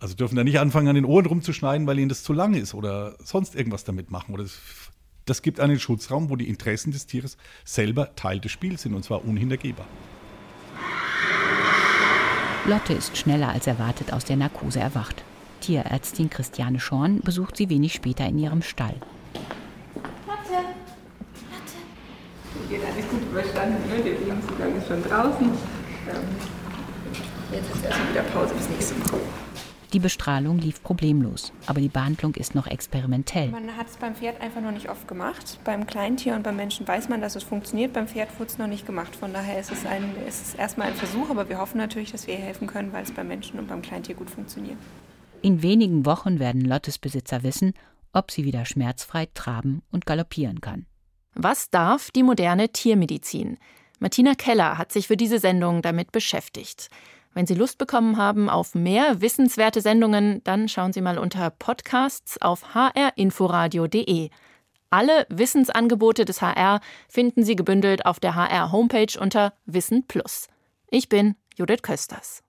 Also 0.00 0.14
dürfen 0.14 0.36
da 0.36 0.44
nicht 0.44 0.60
anfangen, 0.60 0.88
an 0.88 0.94
den 0.94 1.04
Ohren 1.04 1.26
rumzuschneiden, 1.26 1.86
weil 1.86 1.98
ihnen 1.98 2.08
das 2.08 2.22
zu 2.22 2.32
lang 2.32 2.54
ist 2.54 2.74
oder 2.74 3.16
sonst 3.24 3.54
irgendwas 3.54 3.84
damit 3.84 4.10
machen. 4.10 4.32
Oder 4.32 4.44
das, 5.28 5.42
gibt 5.42 5.60
einen 5.60 5.78
Schutzraum, 5.78 6.30
wo 6.30 6.36
die 6.36 6.48
Interessen 6.48 6.92
des 6.92 7.06
Tieres 7.06 7.36
selber 7.64 8.14
Teil 8.16 8.40
des 8.40 8.52
Spiels 8.52 8.82
sind 8.82 8.94
und 8.94 9.04
zwar 9.04 9.24
unhintergehbar. 9.24 9.86
Lotte 12.66 12.92
ist 12.92 13.16
schneller 13.16 13.48
als 13.48 13.66
erwartet 13.66 14.12
aus 14.12 14.24
der 14.24 14.36
Narkose 14.36 14.80
erwacht. 14.80 15.24
Tierärztin 15.60 16.28
Christiane 16.30 16.80
Schorn 16.80 17.20
besucht 17.20 17.56
sie 17.56 17.70
wenig 17.70 17.94
später 17.94 18.26
in 18.26 18.38
ihrem 18.38 18.62
Stall. 18.62 18.94
Lotte, 20.26 20.64
Lotte. 21.50 22.68
Geht 22.68 22.84
alles 22.84 23.08
gut 23.08 23.22
überstanden, 23.22 23.88
ne? 23.88 24.02
Der 24.02 24.18
Lebenszugang 24.18 24.76
ist 24.76 24.86
schon 24.86 25.02
draußen. 25.02 25.46
Ähm, 25.46 26.24
jetzt 27.52 27.74
ist 27.74 27.84
erstmal 27.84 28.10
wieder 28.10 28.22
Pause 28.24 28.54
bis 28.54 28.68
nächste 28.68 28.94
Mal. 28.96 29.20
Die 29.94 30.00
Bestrahlung 30.00 30.58
lief 30.58 30.82
problemlos, 30.82 31.50
aber 31.66 31.80
die 31.80 31.88
Behandlung 31.88 32.34
ist 32.34 32.54
noch 32.54 32.66
experimentell. 32.66 33.48
Man 33.48 33.74
hat 33.74 33.88
es 33.88 33.96
beim 33.96 34.14
Pferd 34.14 34.38
einfach 34.42 34.60
noch 34.60 34.70
nicht 34.70 34.90
oft 34.90 35.08
gemacht. 35.08 35.58
Beim 35.64 35.86
Kleintier 35.86 36.34
und 36.34 36.42
beim 36.42 36.56
Menschen 36.56 36.86
weiß 36.86 37.08
man, 37.08 37.22
dass 37.22 37.36
es 37.36 37.42
funktioniert. 37.42 37.94
Beim 37.94 38.06
Pferd 38.06 38.38
wurde 38.38 38.50
es 38.50 38.58
noch 38.58 38.66
nicht 38.66 38.84
gemacht. 38.84 39.16
Von 39.16 39.32
daher 39.32 39.58
ist 39.58 39.72
es, 39.72 39.86
ein, 39.86 40.14
ist 40.26 40.48
es 40.48 40.54
erstmal 40.54 40.88
ein 40.88 40.94
Versuch, 40.94 41.30
aber 41.30 41.48
wir 41.48 41.58
hoffen 41.58 41.78
natürlich, 41.78 42.12
dass 42.12 42.26
wir 42.26 42.34
ihr 42.34 42.40
helfen 42.40 42.66
können, 42.66 42.92
weil 42.92 43.02
es 43.02 43.12
beim 43.12 43.28
Menschen 43.28 43.58
und 43.58 43.68
beim 43.68 43.80
Kleintier 43.80 44.14
gut 44.14 44.28
funktioniert. 44.28 44.76
In 45.40 45.62
wenigen 45.62 46.04
Wochen 46.04 46.38
werden 46.38 46.60
Lottes 46.60 46.98
Besitzer 46.98 47.42
wissen, 47.42 47.72
ob 48.12 48.30
sie 48.30 48.44
wieder 48.44 48.66
schmerzfrei 48.66 49.26
traben 49.32 49.80
und 49.90 50.04
galoppieren 50.04 50.60
kann. 50.60 50.84
Was 51.34 51.70
darf 51.70 52.10
die 52.10 52.22
moderne 52.22 52.68
Tiermedizin? 52.70 53.56
Martina 54.00 54.34
Keller 54.34 54.76
hat 54.76 54.92
sich 54.92 55.06
für 55.06 55.16
diese 55.16 55.38
Sendung 55.38 55.80
damit 55.80 56.12
beschäftigt. 56.12 56.88
Wenn 57.38 57.46
Sie 57.46 57.54
Lust 57.54 57.78
bekommen 57.78 58.16
haben 58.16 58.50
auf 58.50 58.74
mehr 58.74 59.20
wissenswerte 59.20 59.80
Sendungen, 59.80 60.42
dann 60.42 60.66
schauen 60.68 60.92
Sie 60.92 61.00
mal 61.00 61.18
unter 61.18 61.50
Podcasts 61.50 62.42
auf 62.42 62.74
hrinforadio.de. 62.74 64.30
Alle 64.90 65.24
Wissensangebote 65.28 66.24
des 66.24 66.42
HR 66.42 66.80
finden 67.08 67.44
Sie 67.44 67.54
gebündelt 67.54 68.06
auf 68.06 68.18
der 68.18 68.34
HR 68.34 68.72
Homepage 68.72 69.16
unter 69.20 69.52
Wissen 69.66 70.08
Plus. 70.08 70.48
Ich 70.90 71.08
bin 71.08 71.36
Judith 71.56 71.82
Kösters. 71.82 72.42